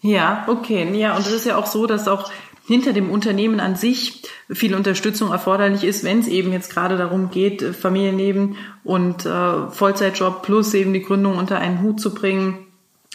Ja, 0.00 0.44
okay. 0.46 0.88
Ja, 0.96 1.16
und 1.16 1.26
es 1.26 1.32
ist 1.32 1.46
ja 1.46 1.56
auch 1.56 1.66
so, 1.66 1.86
dass 1.86 2.06
auch 2.06 2.30
hinter 2.66 2.92
dem 2.92 3.10
Unternehmen 3.10 3.60
an 3.60 3.76
sich 3.76 4.22
viel 4.50 4.74
Unterstützung 4.74 5.30
erforderlich 5.30 5.84
ist, 5.84 6.02
wenn 6.02 6.18
es 6.18 6.26
eben 6.26 6.52
jetzt 6.52 6.72
gerade 6.72 6.96
darum 6.96 7.30
geht, 7.30 7.62
Familienleben 7.62 8.56
und 8.82 9.24
äh, 9.24 9.70
Vollzeitjob 9.70 10.42
plus 10.42 10.74
eben 10.74 10.92
die 10.92 11.02
Gründung 11.02 11.38
unter 11.38 11.58
einen 11.58 11.82
Hut 11.82 12.00
zu 12.00 12.12
bringen. 12.12 12.58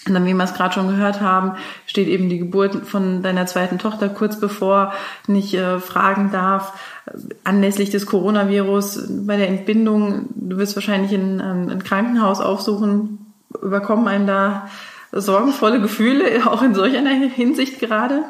Und 0.08 0.14
dann, 0.16 0.26
wie 0.26 0.34
wir 0.34 0.44
es 0.44 0.54
gerade 0.54 0.74
schon 0.74 0.88
gehört 0.88 1.22
haben, 1.22 1.58
steht 1.86 2.08
eben 2.08 2.30
die 2.30 2.40
Geburt 2.40 2.88
von 2.88 3.22
deiner 3.22 3.46
zweiten 3.46 3.78
Tochter 3.78 4.10
kurz 4.10 4.40
bevor, 4.40 4.94
nicht 5.28 5.54
äh, 5.54 5.80
fragen 5.80 6.32
darf, 6.32 6.74
anlässlich 7.44 7.90
des 7.92 8.06
Coronavirus 8.06 9.08
bei 9.28 9.38
der 9.38 9.50
Entbindung, 9.50 10.30
du 10.34 10.58
wirst 10.58 10.76
wahrscheinlich 10.76 11.12
in, 11.12 11.40
ähm, 11.40 11.70
ein 11.70 11.84
Krankenhaus 11.84 12.40
aufsuchen, 12.40 13.34
überkommen 13.62 14.08
einem 14.08 14.28
da 14.28 14.70
sorgenvolle 15.12 15.82
Gefühle, 15.82 16.46
auch 16.46 16.64
in 16.64 16.74
solch 16.74 16.98
einer 16.98 17.12
Hinsicht 17.12 17.80
gerade? 17.80 18.24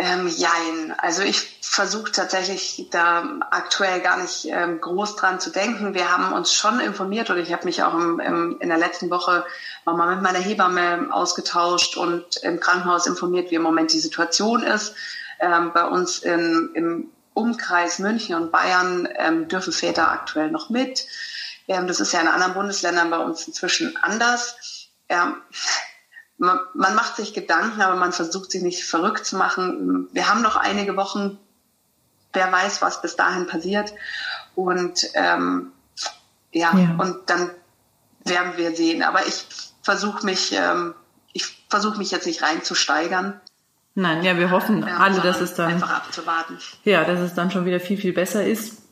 Ähm, 0.00 0.28
jein. 0.28 0.94
Also 0.98 1.22
ich 1.22 1.58
versuche 1.60 2.12
tatsächlich 2.12 2.86
da 2.92 3.40
aktuell 3.50 4.00
gar 4.00 4.16
nicht 4.18 4.44
ähm, 4.44 4.80
groß 4.80 5.16
dran 5.16 5.40
zu 5.40 5.50
denken. 5.50 5.92
Wir 5.92 6.12
haben 6.12 6.32
uns 6.32 6.52
schon 6.52 6.78
informiert 6.78 7.30
und 7.30 7.38
ich 7.38 7.52
habe 7.52 7.64
mich 7.64 7.82
auch 7.82 7.94
im, 7.94 8.20
im, 8.20 8.56
in 8.60 8.68
der 8.68 8.78
letzten 8.78 9.10
Woche 9.10 9.44
nochmal 9.84 10.14
mit 10.14 10.22
meiner 10.22 10.38
Hebamme 10.38 11.08
ausgetauscht 11.10 11.96
und 11.96 12.36
im 12.36 12.60
Krankenhaus 12.60 13.08
informiert, 13.08 13.50
wie 13.50 13.56
im 13.56 13.62
Moment 13.62 13.92
die 13.92 13.98
Situation 13.98 14.62
ist. 14.62 14.94
Ähm, 15.40 15.72
bei 15.74 15.84
uns 15.84 16.20
in, 16.20 16.70
im 16.74 17.10
Umkreis 17.34 17.98
München 17.98 18.36
und 18.36 18.52
Bayern 18.52 19.08
ähm, 19.16 19.48
dürfen 19.48 19.72
Väter 19.72 20.12
aktuell 20.12 20.52
noch 20.52 20.70
mit. 20.70 21.06
Ähm, 21.66 21.88
das 21.88 21.98
ist 21.98 22.12
ja 22.12 22.20
in 22.20 22.28
anderen 22.28 22.54
Bundesländern 22.54 23.10
bei 23.10 23.18
uns 23.18 23.48
inzwischen 23.48 23.96
anders. 23.96 24.90
Man, 26.38 26.58
man 26.74 26.94
macht 26.94 27.16
sich 27.16 27.34
Gedanken, 27.34 27.80
aber 27.80 27.96
man 27.96 28.12
versucht 28.12 28.50
sich 28.50 28.62
nicht 28.62 28.84
verrückt 28.84 29.26
zu 29.26 29.36
machen. 29.36 30.08
Wir 30.12 30.28
haben 30.28 30.40
noch 30.40 30.56
einige 30.56 30.96
Wochen, 30.96 31.38
wer 32.32 32.50
weiß, 32.50 32.80
was 32.80 33.02
bis 33.02 33.16
dahin 33.16 33.46
passiert. 33.46 33.92
Und 34.54 35.08
ähm, 35.14 35.72
ja, 36.52 36.76
ja. 36.76 36.94
und 36.98 37.28
dann 37.28 37.50
werden 38.24 38.52
wir 38.56 38.74
sehen. 38.74 39.02
Aber 39.02 39.26
ich 39.26 39.46
versuche 39.82 40.24
mich, 40.24 40.52
ähm, 40.52 40.94
ich 41.32 41.64
versuche 41.68 41.98
mich 41.98 42.10
jetzt 42.10 42.26
nicht 42.26 42.42
reinzusteigern. 42.42 43.40
Nein, 43.94 44.22
ja, 44.22 44.36
wir 44.38 44.52
hoffen 44.52 44.86
ja, 44.86 44.98
alle, 44.98 45.20
dass 45.20 45.40
es 45.40 45.54
dann 45.54 45.72
einfach 45.72 45.90
abzuwarten. 45.90 46.58
Ja, 46.84 47.04
dass 47.04 47.18
es 47.18 47.34
dann 47.34 47.50
schon 47.50 47.64
wieder 47.64 47.80
viel 47.80 47.98
viel 47.98 48.12
besser 48.12 48.46
ist. 48.46 48.82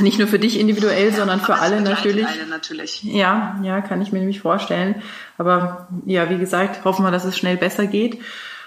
Nicht 0.00 0.18
nur 0.18 0.28
für 0.28 0.38
dich 0.38 0.58
individuell, 0.58 1.10
ja, 1.10 1.16
sondern 1.16 1.40
für 1.40 1.56
alle 1.56 1.80
natürlich. 1.80 2.26
Alle 2.26 2.46
natürlich. 2.46 3.02
Ja, 3.02 3.58
ja, 3.62 3.80
kann 3.80 4.00
ich 4.00 4.12
mir 4.12 4.18
nämlich 4.18 4.40
vorstellen. 4.40 5.02
Aber 5.38 5.88
ja, 6.06 6.30
wie 6.30 6.38
gesagt, 6.38 6.84
hoffen 6.84 7.04
wir, 7.04 7.10
dass 7.10 7.24
es 7.24 7.36
schnell 7.36 7.56
besser 7.56 7.86
geht. 7.86 8.20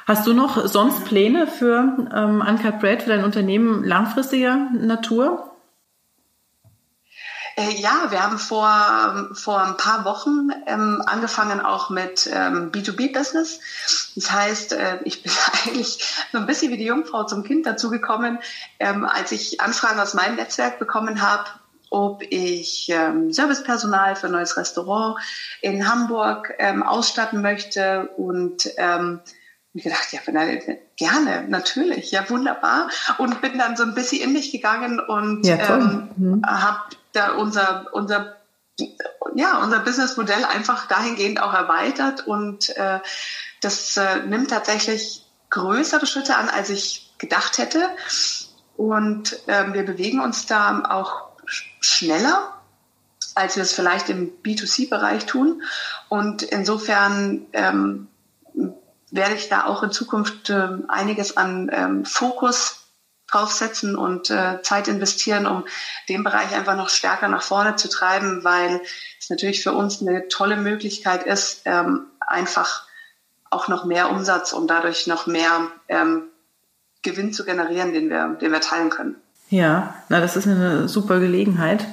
Hast 0.06 0.28
du 0.28 0.34
noch 0.34 0.68
sonst 0.68 1.04
Pläne 1.06 1.48
für 1.48 2.10
ähm, 2.16 2.44
Uncut 2.48 2.80
Bread, 2.80 3.04
für 3.04 3.10
dein 3.10 3.24
Unternehmen 3.24 3.84
langfristiger 3.84 4.70
Natur? 4.80 5.55
Äh, 7.58 7.72
ja, 7.76 8.08
wir 8.10 8.22
haben 8.22 8.38
vor, 8.38 9.30
vor 9.34 9.62
ein 9.62 9.78
paar 9.78 10.04
Wochen 10.04 10.50
ähm, 10.66 11.02
angefangen 11.06 11.62
auch 11.62 11.90
mit 11.90 12.30
ähm, 12.32 12.72
B2B-Business. 12.72 13.60
Das 14.16 14.32
heißt, 14.32 14.74
äh, 14.74 15.00
ich 15.06 15.24
bin 15.24 15.32
eigentlich 15.66 16.04
so 16.32 16.38
ein 16.38 16.46
bisschen 16.46 16.72
wie 16.72 16.78
die 16.78 16.86
Jungfrau 16.86 17.24
zum 17.24 17.44
Kind 17.44 17.66
dazugekommen, 17.66 18.40
ähm, 18.80 19.06
als 19.06 19.32
ich 19.32 19.62
Anfragen 19.62 20.00
aus 20.00 20.14
meinem 20.14 20.36
Netzwerk 20.36 20.80
bekommen 20.80 21.22
habe, 21.22 21.46
ob 21.90 22.24
ich 22.24 22.90
ähm, 22.90 23.32
Servicepersonal 23.32 24.18
für 24.18 24.28
ein 24.28 24.34
neues 24.34 24.58
Restaurant 24.58 25.18
in 25.62 25.88
Hamburg 25.88 26.54
ähm, 26.60 26.84
ausstatten 26.84 27.42
möchte 27.42 28.10
und 28.18 28.70
ähm, 28.76 29.22
ich 29.74 29.84
gedacht, 29.84 30.14
ja, 30.14 30.22
gerne, 30.96 31.46
natürlich, 31.50 32.12
ja, 32.12 32.30
wunderbar. 32.30 32.90
Und 33.18 33.42
bin 33.42 33.58
dann 33.58 33.76
so 33.76 33.84
ein 33.84 33.94
bisschen 33.94 34.22
in 34.22 34.32
mich 34.32 34.52
gegangen 34.52 35.02
und 35.02 35.46
ja, 35.46 35.58
ähm, 35.76 36.10
mhm. 36.16 36.42
habe 36.46 36.80
da 37.16 37.34
unser, 37.34 37.88
unser, 37.94 38.36
ja, 39.36 39.62
unser 39.64 39.80
Businessmodell 39.80 40.46
einfach 40.46 40.88
dahingehend 40.88 41.42
auch 41.42 41.54
erweitert 41.54 42.28
und 42.28 42.76
äh, 42.78 43.00
das 43.62 43.98
äh, 43.98 44.26
nimmt 44.26 44.50
tatsächlich 44.50 45.26
größere 45.50 46.06
Schritte 46.06 46.36
an, 46.36 46.50
als 46.50 46.70
ich 46.70 47.14
gedacht 47.18 47.58
hätte. 47.58 47.90
Und 48.78 49.40
äh, 49.48 49.74
wir 49.74 49.86
bewegen 49.86 50.20
uns 50.20 50.46
da 50.46 50.84
auch 50.90 51.30
schneller, 51.80 52.54
als 53.36 53.56
wir 53.56 53.64
es 53.64 53.74
vielleicht 53.74 54.10
im 54.10 54.32
B2C-Bereich 54.44 55.26
tun. 55.26 55.64
Und 56.10 56.44
insofern 56.44 57.46
ähm, 57.54 58.08
werde 59.12 59.36
ich 59.36 59.50
da 59.50 59.66
auch 59.66 59.84
in 59.84 59.92
Zukunft 59.92 60.50
äh, 60.50 60.68
einiges 60.88 61.38
an 61.38 61.70
ähm, 61.72 62.06
Fokus 62.06 62.85
draufsetzen 63.28 63.96
und 63.96 64.30
äh, 64.30 64.62
Zeit 64.62 64.88
investieren, 64.88 65.46
um 65.48 65.66
den 66.10 66.24
Bereich 66.24 66.54
einfach 66.54 66.76
noch 66.76 66.90
stärker 66.90 67.28
nach 67.28 67.42
vorne 67.42 67.76
zu 67.76 67.90
treiben, 67.90 68.44
weil 68.44 68.82
es 69.20 69.30
natürlich 69.30 69.64
für 69.64 69.74
uns 69.74 70.02
eine 70.02 70.28
tolle 70.28 70.58
Möglichkeit 70.58 71.24
ist, 71.24 71.62
ähm, 71.66 72.06
einfach 72.20 72.86
auch 73.50 73.68
noch 73.68 73.86
mehr 73.86 74.10
Umsatz 74.10 74.54
und 74.54 74.68
dadurch 74.68 75.08
noch 75.08 75.28
mehr 75.28 75.68
ähm, 75.88 76.24
Gewinn 77.02 77.34
zu 77.34 77.46
generieren, 77.46 77.94
den 77.94 78.10
wir, 78.10 78.38
den 78.42 78.52
wir 78.52 78.62
teilen 78.62 78.90
können. 78.90 79.16
Ja, 79.50 79.96
na, 80.10 80.20
das 80.20 80.36
ist 80.36 80.48
eine 80.48 80.88
super 80.88 81.20
Gelegenheit. 81.20 81.86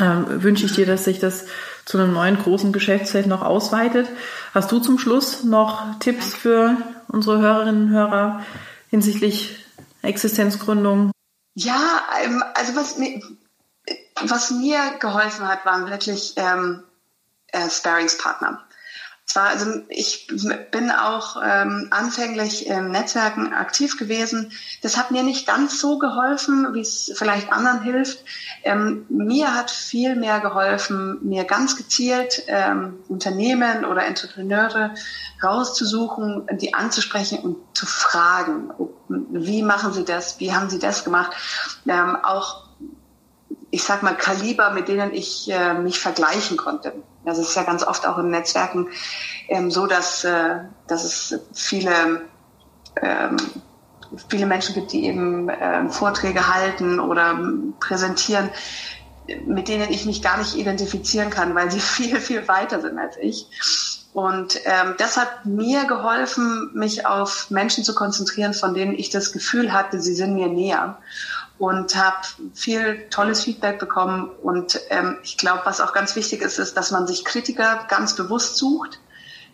Ähm, 0.00 0.42
wünsche 0.42 0.66
ich 0.66 0.72
dir, 0.72 0.86
dass 0.86 1.04
sich 1.04 1.18
das 1.18 1.44
zu 1.84 1.98
einem 1.98 2.12
neuen 2.12 2.38
großen 2.38 2.72
Geschäftsfeld 2.72 3.26
noch 3.26 3.42
ausweitet. 3.42 4.08
Hast 4.54 4.72
du 4.72 4.78
zum 4.78 4.98
Schluss 4.98 5.44
noch 5.44 5.98
Tipps 5.98 6.34
für 6.34 6.76
unsere 7.08 7.40
Hörerinnen 7.40 7.88
und 7.88 7.90
Hörer 7.90 8.42
hinsichtlich 8.88 9.58
Existenzgründung? 10.02 11.12
Ja, 11.54 12.02
ähm, 12.22 12.42
also 12.54 12.76
was 12.76 12.98
mir, 12.98 13.22
was 14.22 14.50
mir 14.50 14.98
geholfen 14.98 15.46
hat, 15.46 15.64
waren 15.64 15.88
wirklich 15.90 16.34
ähm, 16.36 16.84
äh, 17.48 17.68
Sparingspartner. 17.68 18.64
Zwar, 19.24 19.48
also 19.48 19.82
ich 19.88 20.26
bin 20.72 20.90
auch 20.90 21.40
ähm, 21.42 21.88
anfänglich 21.90 22.66
in 22.66 22.90
Netzwerken 22.90 23.54
aktiv 23.54 23.96
gewesen. 23.96 24.52
Das 24.82 24.96
hat 24.96 25.10
mir 25.10 25.22
nicht 25.22 25.46
ganz 25.46 25.80
so 25.80 25.98
geholfen, 25.98 26.74
wie 26.74 26.80
es 26.80 27.12
vielleicht 27.16 27.52
anderen 27.52 27.82
hilft. 27.82 28.24
Ähm, 28.64 29.06
mir 29.08 29.54
hat 29.54 29.70
viel 29.70 30.16
mehr 30.16 30.40
geholfen, 30.40 31.18
mir 31.22 31.44
ganz 31.44 31.76
gezielt 31.76 32.42
ähm, 32.48 32.98
Unternehmen 33.08 33.84
oder 33.84 34.04
Entrepreneure 34.04 34.92
rauszusuchen, 35.42 36.48
die 36.60 36.74
anzusprechen 36.74 37.38
und 37.38 37.56
zu 37.74 37.86
fragen, 37.86 38.70
wie 39.08 39.62
machen 39.62 39.92
sie 39.92 40.04
das, 40.04 40.40
wie 40.40 40.52
haben 40.52 40.68
sie 40.68 40.80
das 40.80 41.04
gemacht. 41.04 41.32
Ähm, 41.86 42.16
auch 42.22 42.64
ich 43.70 43.84
sag 43.84 44.02
mal, 44.02 44.14
Kaliber, 44.14 44.70
mit 44.70 44.88
denen 44.88 45.14
ich 45.14 45.50
äh, 45.50 45.72
mich 45.72 45.98
vergleichen 45.98 46.58
konnte. 46.58 46.92
Also 47.24 47.42
es 47.42 47.50
ist 47.50 47.56
ja 47.56 47.62
ganz 47.62 47.82
oft 47.84 48.06
auch 48.06 48.18
in 48.18 48.30
Netzwerken 48.30 48.88
ähm, 49.48 49.70
so, 49.70 49.86
dass, 49.86 50.24
äh, 50.24 50.56
dass 50.86 51.04
es 51.04 51.40
viele, 51.52 52.22
ähm, 53.00 53.36
viele 54.28 54.46
Menschen 54.46 54.74
gibt, 54.74 54.92
die 54.92 55.06
eben 55.06 55.48
äh, 55.48 55.88
Vorträge 55.88 56.52
halten 56.52 57.00
oder 57.00 57.38
präsentieren, 57.80 58.50
mit 59.46 59.68
denen 59.68 59.90
ich 59.90 60.04
mich 60.04 60.22
gar 60.22 60.38
nicht 60.38 60.56
identifizieren 60.56 61.30
kann, 61.30 61.54
weil 61.54 61.70
sie 61.70 61.80
viel, 61.80 62.20
viel 62.20 62.48
weiter 62.48 62.80
sind 62.80 62.98
als 62.98 63.16
ich. 63.18 63.46
Und 64.12 64.60
ähm, 64.66 64.94
das 64.98 65.16
hat 65.16 65.46
mir 65.46 65.84
geholfen, 65.84 66.70
mich 66.74 67.06
auf 67.06 67.50
Menschen 67.50 67.82
zu 67.82 67.94
konzentrieren, 67.94 68.52
von 68.52 68.74
denen 68.74 68.94
ich 68.94 69.08
das 69.08 69.32
Gefühl 69.32 69.72
hatte, 69.72 70.02
sie 70.02 70.14
sind 70.14 70.34
mir 70.34 70.48
näher 70.48 70.98
und 71.62 71.94
habe 71.94 72.16
viel 72.54 73.06
tolles 73.08 73.44
Feedback 73.44 73.78
bekommen. 73.78 74.28
Und 74.42 74.80
ähm, 74.90 75.18
ich 75.22 75.38
glaube, 75.38 75.60
was 75.62 75.80
auch 75.80 75.92
ganz 75.92 76.16
wichtig 76.16 76.42
ist, 76.42 76.58
ist, 76.58 76.76
dass 76.76 76.90
man 76.90 77.06
sich 77.06 77.24
Kritiker 77.24 77.86
ganz 77.88 78.16
bewusst 78.16 78.56
sucht. 78.56 78.98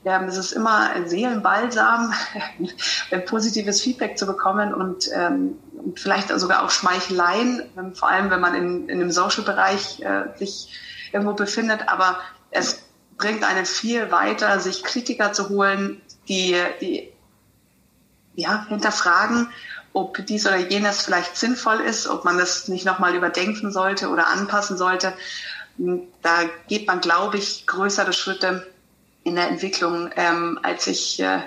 Ja, 0.04 0.24
es 0.24 0.38
ist 0.38 0.52
immer 0.52 0.88
ein 0.88 1.06
Seelenbalsam, 1.06 2.14
ein 3.10 3.24
positives 3.26 3.82
Feedback 3.82 4.16
zu 4.16 4.24
bekommen 4.24 4.72
und, 4.72 5.10
ähm, 5.12 5.58
und 5.76 6.00
vielleicht 6.00 6.30
sogar 6.40 6.64
auch 6.64 6.70
Schmeicheleien, 6.70 7.64
ähm, 7.76 7.94
vor 7.94 8.08
allem 8.08 8.30
wenn 8.30 8.40
man 8.40 8.54
in, 8.54 8.88
in 8.88 9.00
dem 9.00 9.10
Social-Bereich 9.10 10.00
äh, 10.00 10.34
sich 10.38 10.80
irgendwo 11.12 11.34
befindet. 11.34 11.90
Aber 11.90 12.20
es 12.50 12.84
bringt 13.18 13.44
einen 13.44 13.66
viel 13.66 14.10
weiter, 14.10 14.60
sich 14.60 14.82
Kritiker 14.82 15.34
zu 15.34 15.50
holen, 15.50 16.00
die, 16.26 16.56
die 16.80 17.12
ja, 18.34 18.64
hinterfragen 18.66 19.48
ob 19.92 20.24
dies 20.26 20.46
oder 20.46 20.58
jenes 20.58 21.02
vielleicht 21.02 21.36
sinnvoll 21.36 21.80
ist, 21.80 22.06
ob 22.06 22.24
man 22.24 22.38
das 22.38 22.68
nicht 22.68 22.84
nochmal 22.84 23.14
überdenken 23.14 23.72
sollte 23.72 24.08
oder 24.08 24.28
anpassen 24.28 24.76
sollte. 24.76 25.12
Da 26.22 26.44
geht 26.68 26.86
man, 26.86 27.00
glaube 27.00 27.38
ich, 27.38 27.66
größere 27.66 28.12
Schritte 28.12 28.66
in 29.24 29.36
der 29.36 29.48
Entwicklung, 29.48 30.10
ähm, 30.16 30.58
als 30.62 30.84
sich 30.84 31.20
äh, 31.20 31.40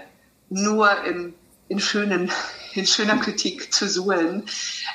nur 0.49 1.03
in, 1.03 1.33
in, 1.67 1.79
schönen, 1.79 2.31
in 2.73 2.85
schöner 2.85 3.17
Kritik 3.17 3.73
zu 3.73 3.87
suhlen. 3.87 4.43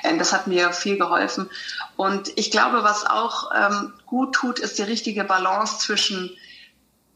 Ähm, 0.03 0.17
das 0.17 0.33
hat 0.33 0.47
mir 0.47 0.71
viel 0.71 0.97
geholfen. 0.97 1.49
Und 1.95 2.31
ich 2.35 2.51
glaube, 2.51 2.83
was 2.83 3.05
auch 3.05 3.51
ähm, 3.55 3.93
gut 4.05 4.33
tut, 4.35 4.59
ist 4.59 4.77
die 4.77 4.83
richtige 4.83 5.23
Balance 5.23 5.79
zwischen 5.79 6.35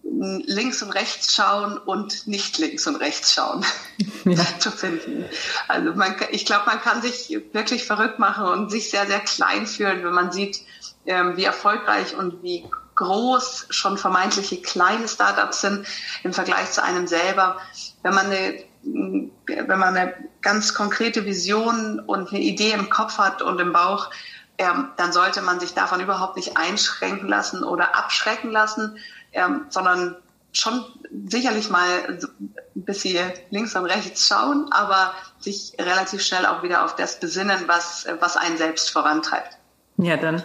links 0.04 0.82
und 0.84 0.92
rechts 0.92 1.34
schauen 1.34 1.78
und 1.78 2.28
nicht 2.28 2.58
links 2.58 2.88
und 2.88 2.96
rechts 2.98 3.34
schauen 3.34 3.66
ja. 4.26 4.44
zu 4.60 4.72
finden. 4.72 5.26
Also 5.68 5.94
man, 5.94 6.16
ich 6.32 6.46
glaube, 6.46 6.66
man 6.66 6.82
kann 6.82 7.02
sich 7.02 7.30
wirklich 7.54 7.86
verrückt 7.86 8.20
machen 8.20 8.46
und 8.46 8.72
sich 8.72 8.90
sehr, 8.90 9.08
sehr 9.08 9.20
klein 9.20 9.68
fühlen, 9.68 10.04
wenn 10.04 10.14
man 10.14 10.32
sieht, 10.32 10.62
ähm, 11.06 11.38
wie 11.38 11.46
erfolgreich 11.46 12.16
und 12.16 12.44
wie 12.44 12.66
groß 12.96 13.68
schon 13.70 13.98
vermeintliche 13.98 14.62
kleine 14.62 15.08
Startups 15.08 15.62
sind 15.62 15.88
im 16.24 16.34
Vergleich 16.34 16.72
zu 16.72 16.84
einem 16.84 17.08
selber. 17.08 17.58
Wenn 18.04 18.14
man 18.14 18.28
eine 18.28 18.64
wenn 18.84 19.80
man 19.80 19.96
eine 19.96 20.14
ganz 20.42 20.74
konkrete 20.74 21.26
Vision 21.26 22.00
und 22.00 22.30
eine 22.30 22.40
Idee 22.40 22.72
im 22.72 22.90
Kopf 22.90 23.18
hat 23.20 23.42
und 23.42 23.60
im 23.60 23.74
Bauch, 23.74 24.10
ähm, 24.58 24.90
dann 24.98 25.12
sollte 25.12 25.42
man 25.42 25.60
sich 25.60 25.74
davon 25.74 26.02
überhaupt 26.02 26.36
nicht 26.36 26.58
einschränken 26.58 27.28
lassen 27.28 27.64
oder 27.64 27.96
abschrecken 27.96 28.52
lassen, 28.52 28.98
ähm, 29.34 29.66
sondern 29.70 30.18
schon 30.54 30.84
sicherlich 31.28 31.70
mal 31.70 32.20
ein 32.76 32.86
bisschen 32.86 33.32
links 33.52 33.76
und 33.76 33.86
rechts 33.86 34.28
schauen, 34.28 34.68
aber 34.72 35.14
sich 35.40 35.74
relativ 35.80 36.22
schnell 36.22 36.46
auch 36.46 36.64
wieder 36.64 36.84
auf 36.84 36.96
das 36.96 37.20
besinnen, 37.20 37.58
was, 37.68 38.06
was 38.20 38.38
einen 38.38 38.58
selbst 38.58 38.92
vorantreibt. 38.92 39.58
Ja, 39.98 40.18
dann 40.18 40.44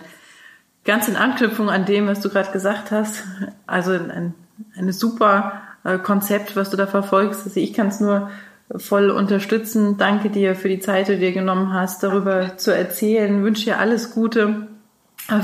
ganz 0.84 1.08
in 1.08 1.16
Anknüpfung 1.16 1.70
an 1.70 1.84
dem, 1.84 2.06
was 2.06 2.20
du 2.20 2.28
gerade 2.28 2.52
gesagt 2.52 2.90
hast, 2.90 3.24
also 3.66 3.92
ein, 3.92 4.34
ein 4.76 4.92
super 4.92 5.62
äh, 5.84 5.98
Konzept, 5.98 6.56
was 6.56 6.70
du 6.70 6.76
da 6.76 6.86
verfolgst. 6.86 7.44
Also 7.44 7.58
ich 7.58 7.74
kann 7.74 7.88
es 7.88 8.00
nur 8.00 8.30
voll 8.74 9.10
unterstützen. 9.10 9.98
Danke 9.98 10.30
dir 10.30 10.54
für 10.54 10.68
die 10.68 10.80
Zeit, 10.80 11.08
die 11.08 11.12
du 11.12 11.18
dir 11.18 11.32
genommen 11.32 11.72
hast, 11.72 12.02
darüber 12.02 12.56
zu 12.56 12.74
erzählen. 12.74 13.38
Ich 13.38 13.42
wünsche 13.42 13.64
dir 13.64 13.78
alles 13.78 14.12
Gute 14.12 14.68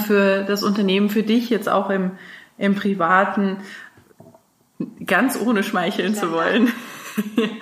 für 0.07 0.44
das 0.44 0.62
Unternehmen, 0.62 1.11
für 1.11 1.22
dich 1.22 1.50
jetzt 1.50 1.68
auch 1.68 1.90
im 1.90 2.12
im 2.58 2.74
Privaten, 2.74 3.58
ganz 5.04 5.38
ohne 5.38 5.62
schmeicheln 5.62 6.14
zu 6.14 6.32
wollen. 6.32 6.72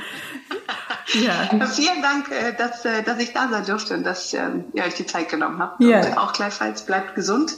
ja. 1.15 1.67
Vielen 1.67 2.03
Dank, 2.03 2.31
äh, 2.31 2.55
dass, 2.57 2.85
äh, 2.85 3.03
dass 3.03 3.19
ich 3.19 3.33
da 3.33 3.49
sein 3.49 3.65
durfte 3.67 3.95
und 3.95 4.05
dass 4.05 4.33
ähm, 4.35 4.65
ihr 4.73 4.85
euch 4.85 4.95
die 4.95 5.07
Zeit 5.07 5.29
genommen 5.29 5.59
habt. 5.59 5.83
Ja. 5.83 6.01
Und 6.01 6.19
auch 6.19 6.33
gleichfalls 6.33 6.85
bleibt 6.87 7.15
gesund. 7.15 7.57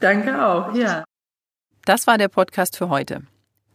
Danke 0.00 0.44
auch, 0.44 0.74
ja. 0.74 1.04
Das 1.84 2.06
war 2.06 2.18
der 2.18 2.28
Podcast 2.28 2.76
für 2.76 2.88
heute. 2.88 3.22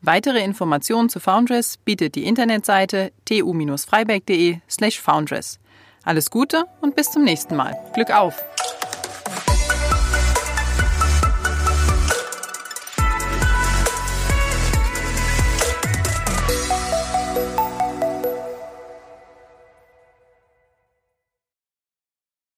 Weitere 0.02 0.44
Informationen 0.44 1.10
zu 1.10 1.20
Foundress 1.20 1.78
bietet 1.78 2.16
die 2.16 2.26
Internetseite 2.26 3.12
tu-freiberg.de 3.26 4.60
slash 4.70 5.02
foundress. 5.02 5.60
Alles 6.04 6.30
Gute 6.30 6.66
und 6.82 6.96
bis 6.96 7.12
zum 7.12 7.24
nächsten 7.24 7.56
Mal. 7.56 7.76
Glück 7.94 8.12
auf! 8.12 8.44